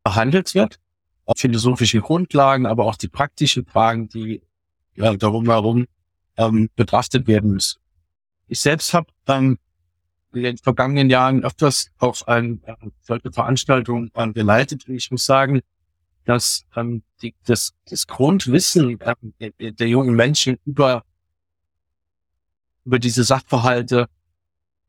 behandelt 0.03 0.55
wird. 0.55 0.79
Auch 1.25 1.37
philosophische 1.37 1.99
Grundlagen, 1.99 2.65
aber 2.65 2.85
auch 2.85 2.95
die 2.95 3.07
praktischen 3.09 3.65
Fragen, 3.65 4.07
die 4.07 4.41
ja, 4.95 5.15
darum 5.15 5.45
herum 5.45 5.87
ähm, 6.37 6.69
betrachtet 6.75 7.27
werden 7.27 7.51
müssen. 7.51 7.79
Ich 8.47 8.59
selbst 8.59 8.93
habe 8.93 9.07
ähm, 9.27 9.57
in 10.33 10.43
den 10.43 10.57
vergangenen 10.57 11.09
Jahren 11.09 11.43
öfters 11.43 11.91
auch 11.97 12.21
ein, 12.27 12.61
äh, 12.65 12.75
solche 13.01 13.31
Veranstaltungen 13.31 14.11
äh, 14.13 14.31
geleitet. 14.31 14.87
Und 14.87 14.95
ich 14.95 15.11
muss 15.11 15.25
sagen, 15.25 15.61
dass 16.25 16.65
ähm, 16.75 17.03
die, 17.21 17.35
das, 17.45 17.73
das 17.89 18.07
Grundwissen 18.07 18.99
äh, 18.99 19.73
der 19.73 19.87
jungen 19.87 20.15
Menschen 20.15 20.57
über, 20.65 21.03
über 22.85 22.99
diese 22.99 23.23
Sachverhalte 23.23 24.07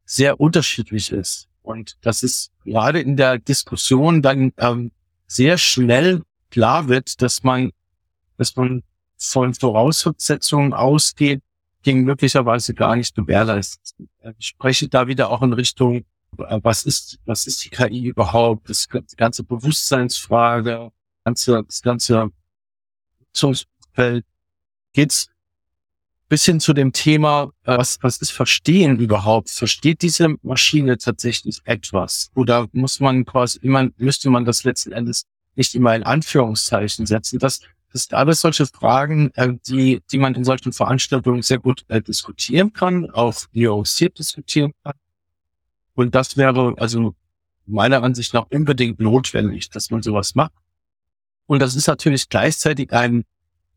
sehr 0.05 0.41
unterschiedlich 0.41 1.13
ist. 1.13 1.49
Und 1.63 1.97
das 2.03 2.23
ist 2.23 2.51
gerade 2.65 3.01
in 3.01 3.17
der 3.17 3.39
Diskussion 3.39 4.21
dann 4.23 4.53
ähm, 4.59 4.91
sehr 5.27 5.59
schnell 5.59 6.23
klar 6.51 6.89
wird, 6.89 7.23
dass 7.23 7.43
man, 7.43 7.71
dass 8.37 8.57
man 8.57 8.83
von 9.17 9.55
Voraussetzungen 9.55 10.75
ausgeht, 10.75 11.43
die 11.85 11.95
möglicherweise 11.95 12.75
gar 12.75 12.97
nicht 12.97 13.15
gewährleistet 13.15 13.95
Ich 14.39 14.47
spreche 14.49 14.89
da 14.89 15.07
wieder 15.07 15.31
auch 15.31 15.43
in 15.43 15.53
Richtung, 15.53 16.05
äh, 16.39 16.61
was 16.63 16.85
ist, 16.85 17.19
was 17.25 17.47
ist 17.47 17.65
die 17.65 17.71
KI 17.71 18.07
überhaupt? 18.07 18.69
Das, 18.69 18.89
ganze 19.17 19.45
Bewusstseinsfrage, 19.45 20.91
ganze, 21.25 21.65
das 21.65 21.83
ganze 21.83 22.31
Nutzungsfeld 23.21 24.25
geht's 24.93 25.29
bis 26.29 26.47
hin 26.47 26.61
zu 26.61 26.73
dem 26.73 26.93
Thema, 26.93 27.53
äh, 27.65 27.77
was, 27.77 27.99
was 28.01 28.17
ist 28.17 28.33
Verstehen 28.33 28.99
überhaupt? 28.99 29.51
Versteht 29.51 30.01
diese 30.01 30.37
Maschine 30.43 30.97
tatsächlich 30.97 31.61
etwas? 31.65 32.31
Oder 32.35 32.69
muss 32.73 33.01
man 33.01 33.27
quasi 33.27 33.59
immer, 33.61 33.91
müsste 33.99 34.31
man 34.31 34.47
das 34.47 34.65
letzten 34.65 34.93
Endes 34.93 35.27
nicht 35.57 35.75
immer 35.75 35.95
in 35.95 36.05
Anführungszeichen 36.05 37.05
setzen? 37.05 37.39
Das, 37.39 37.61
das 37.93 38.05
sind 38.05 38.15
alles 38.15 38.41
solche 38.41 38.67
Fragen, 38.67 39.31
äh, 39.35 39.55
die, 39.67 40.03
die 40.11 40.19
man 40.19 40.35
in 40.35 40.45
solchen 40.45 40.73
Veranstaltungen 40.73 41.43
sehr 41.43 41.59
gut 41.59 41.85
äh, 41.89 42.01
diskutieren 42.01 42.73
kann, 42.73 43.11
auch 43.11 43.35
nuanciert 43.53 44.19
diskutieren 44.19 44.73
kann. 44.83 44.95
Und 45.95 46.15
das 46.15 46.37
wäre 46.37 46.75
also 46.79 47.15
meiner 47.67 48.03
Ansicht 48.03 48.35
nach 48.35 48.47
unbedingt 48.51 48.99
notwendig, 48.99 49.71
dass 49.71 49.91
man 49.91 50.03
sowas 50.03 50.35
macht. 50.35 50.53
Und 51.47 51.61
das 51.61 51.75
ist 51.77 51.87
natürlich 51.87 52.29
gleichzeitig 52.29 52.93
ein 52.93 53.25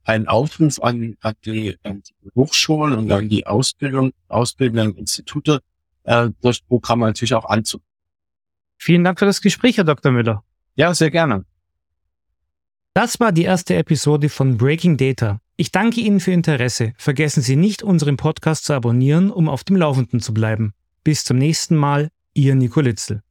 ein 0.06 0.28
Aufruf 0.28 0.82
an, 0.82 1.18
an, 1.22 1.34
die, 1.46 1.78
an 1.84 2.04
die 2.04 2.30
Hochschulen 2.36 2.94
und 2.94 3.12
an 3.12 3.28
die 3.28 3.46
Ausbildung, 3.48 4.14
ausbildenden 4.28 4.96
Institute, 4.96 5.62
äh, 6.04 6.30
das 6.42 6.60
Programm 6.62 7.00
natürlich 7.00 7.34
auch 7.34 7.46
anzu. 7.46 7.82
Vielen 8.78 9.04
Dank 9.04 9.20
für 9.20 9.26
das 9.26 9.42
Gespräch, 9.42 9.78
Herr 9.78 9.84
Dr. 9.84 10.12
Müller. 10.12 10.44
Ja, 10.76 10.94
sehr 10.94 11.10
gerne. 11.10 11.46
Das 12.98 13.20
war 13.20 13.34
die 13.34 13.44
erste 13.44 13.76
Episode 13.76 14.30
von 14.30 14.56
Breaking 14.56 14.96
Data. 14.96 15.42
Ich 15.58 15.74
danke 15.74 16.00
Ihnen 16.00 16.22
für 16.22 16.32
Ihr 16.32 16.36
Interesse. 16.36 16.94
Vergessen 16.98 17.42
Sie 17.42 17.58
nicht, 17.58 17.84
unseren 17.84 18.16
Podcast 18.16 18.64
zu 18.64 18.74
abonnieren, 18.74 19.32
um 19.32 19.50
auf 19.50 19.66
dem 19.66 19.76
Laufenden 19.76 20.22
zu 20.22 20.34
bleiben. 20.34 20.74
Bis 21.04 21.26
zum 21.26 21.38
nächsten 21.38 21.76
Mal, 21.76 22.10
Ihr 22.34 22.56
Nico 22.56 22.80
Litzel. 22.80 23.22